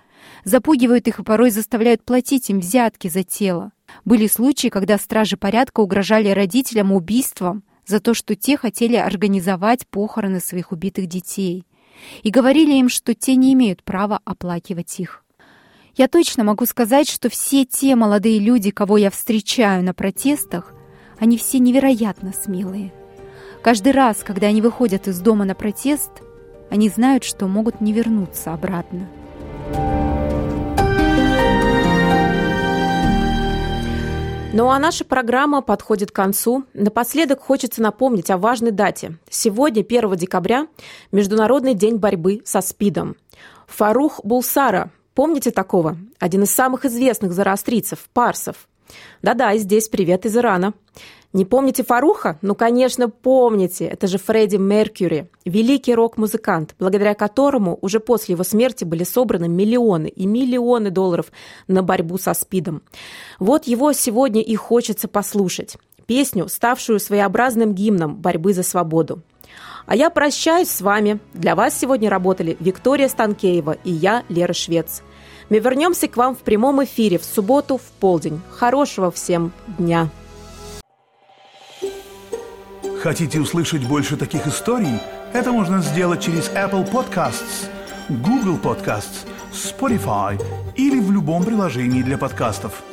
запугивают 0.45 1.09
их 1.09 1.19
и 1.19 1.23
порой 1.23 1.51
заставляют 1.51 2.05
платить 2.05 2.51
им 2.51 2.61
взятки 2.61 3.09
за 3.09 3.23
тело. 3.23 3.73
Были 4.05 4.27
случаи, 4.27 4.69
когда 4.69 4.99
стражи 4.99 5.37
порядка 5.37 5.81
угрожали 5.81 6.29
родителям 6.29 6.93
убийством 6.93 7.63
за 7.87 8.01
то, 8.01 8.15
что 8.15 8.35
те 8.35 8.57
хотели 8.57 8.97
организовать 8.97 9.87
похороны 9.87 10.41
своих 10.41 10.73
убитых 10.73 11.07
детей, 11.07 11.67
и 12.23 12.31
говорили 12.31 12.75
им, 12.75 12.89
что 12.89 13.15
те 13.15 13.37
не 13.37 13.53
имеют 13.53 13.83
права 13.83 14.21
оплакивать 14.25 14.99
их. 14.99 15.25
Я 15.95 16.09
точно 16.09 16.43
могу 16.43 16.65
сказать, 16.65 17.09
что 17.09 17.29
все 17.29 17.65
те 17.65 17.95
молодые 17.97 18.39
люди, 18.39 18.71
кого 18.71 18.97
я 18.97 19.11
встречаю 19.11 19.85
на 19.85 19.93
протестах, 19.93 20.73
они 21.19 21.37
все 21.37 21.59
невероятно 21.59 22.33
смелые. 22.33 22.93
Каждый 23.63 23.93
раз, 23.93 24.19
когда 24.25 24.49
они 24.49 24.63
выходят 24.63 25.07
из 25.07 25.21
дома 25.21 25.45
на 25.45 25.55
протест, 25.55 26.11
они 26.71 26.89
знают, 26.89 27.23
что 27.25 27.47
могут 27.47 27.81
не 27.81 27.93
вернуться 27.93 28.55
обратно. 28.55 29.07
Ну 34.55 34.69
а 34.69 34.79
наша 34.79 35.07
программа 35.07 35.63
подходит 35.63 36.11
к 36.11 36.15
концу. 36.15 36.65
Напоследок 36.75 37.41
хочется 37.41 37.81
напомнить 37.81 38.31
о 38.31 38.37
важной 38.37 38.71
дате. 38.71 39.17
Сегодня, 39.31 39.81
1 39.81 40.15
декабря, 40.17 40.67
Международный 41.11 41.73
день 41.73 41.97
борьбы 41.97 42.43
со 42.45 42.61
СПИДом. 42.61 43.17
Фарух 43.67 44.21
Булсара, 44.25 44.91
помните 45.15 45.53
такого? 45.53 45.97
Один 46.19 46.43
из 46.43 46.51
самых 46.51 46.85
известных 46.85 47.33
зороастрийцев, 47.33 48.11
парсов. 48.13 48.69
Да-да, 49.23 49.57
здесь 49.57 49.89
привет 49.89 50.27
из 50.27 50.37
Ирана. 50.37 50.75
Не 51.33 51.47
помните 51.47 51.83
Фаруха? 51.83 52.39
Ну, 52.43 52.55
конечно, 52.55 53.09
помните. 53.09 53.87
Это 53.87 54.07
же 54.07 54.19
Фредди 54.19 54.57
Меркьюри, 54.57 55.29
великий 55.47 55.95
рок-музыкант, 55.95 56.75
благодаря 56.79 57.15
которому 57.15 57.79
уже 57.81 58.01
после 58.01 58.35
его 58.35 58.45
смерти 58.45 58.85
были 58.85 59.05
собраны 59.05 59.49
миллионы 59.49 60.09
и 60.09 60.27
миллионы 60.27 60.91
долларов 60.91 61.33
на 61.69 61.83
борьбу 61.83 62.19
со 62.19 62.35
СПИДом. 62.35 62.83
Вот 63.39 63.67
его 63.67 63.93
сегодня 63.95 64.43
и 64.43 64.55
хочется 64.57 65.09
послушать. 65.09 65.79
Песню, 66.05 66.49
ставшую 66.49 67.01
своеобразным 67.01 67.75
гимном 67.75 68.17
борьбы 68.17 68.53
за 68.53 68.63
свободу. 68.63 69.23
А 69.87 69.97
я 69.97 70.11
прощаюсь 70.11 70.69
с 70.69 70.83
вами. 70.83 71.19
Для 71.33 71.55
вас 71.55 71.79
сегодня 71.79 72.11
работали 72.11 72.57
Виктория 72.61 73.09
Станкеева 73.09 73.77
и 73.85 73.91
я, 73.91 74.25
Лера 74.29 74.53
Швец. 74.53 75.03
Мы 75.51 75.59
вернемся 75.59 76.09
к 76.09 76.17
вам 76.17 76.35
в 76.35 76.41
прямом 76.41 76.83
эфире 76.85 77.19
в 77.19 77.25
субботу 77.25 77.77
в 77.79 77.83
полдень. 78.01 78.41
Хорошего 78.51 79.11
всем 79.11 79.53
дня! 79.79 80.09
Хотите 83.01 83.41
услышать 83.41 83.87
больше 83.87 84.17
таких 84.17 84.47
историй? 84.47 85.01
Это 85.33 85.51
можно 85.51 85.81
сделать 85.81 86.23
через 86.23 86.51
Apple 86.51 86.89
Podcasts, 86.89 87.67
Google 88.09 88.59
Podcasts, 88.63 89.27
Spotify 89.53 90.41
или 90.77 91.01
в 91.01 91.11
любом 91.11 91.45
приложении 91.45 92.03
для 92.03 92.17
подкастов– 92.17 92.83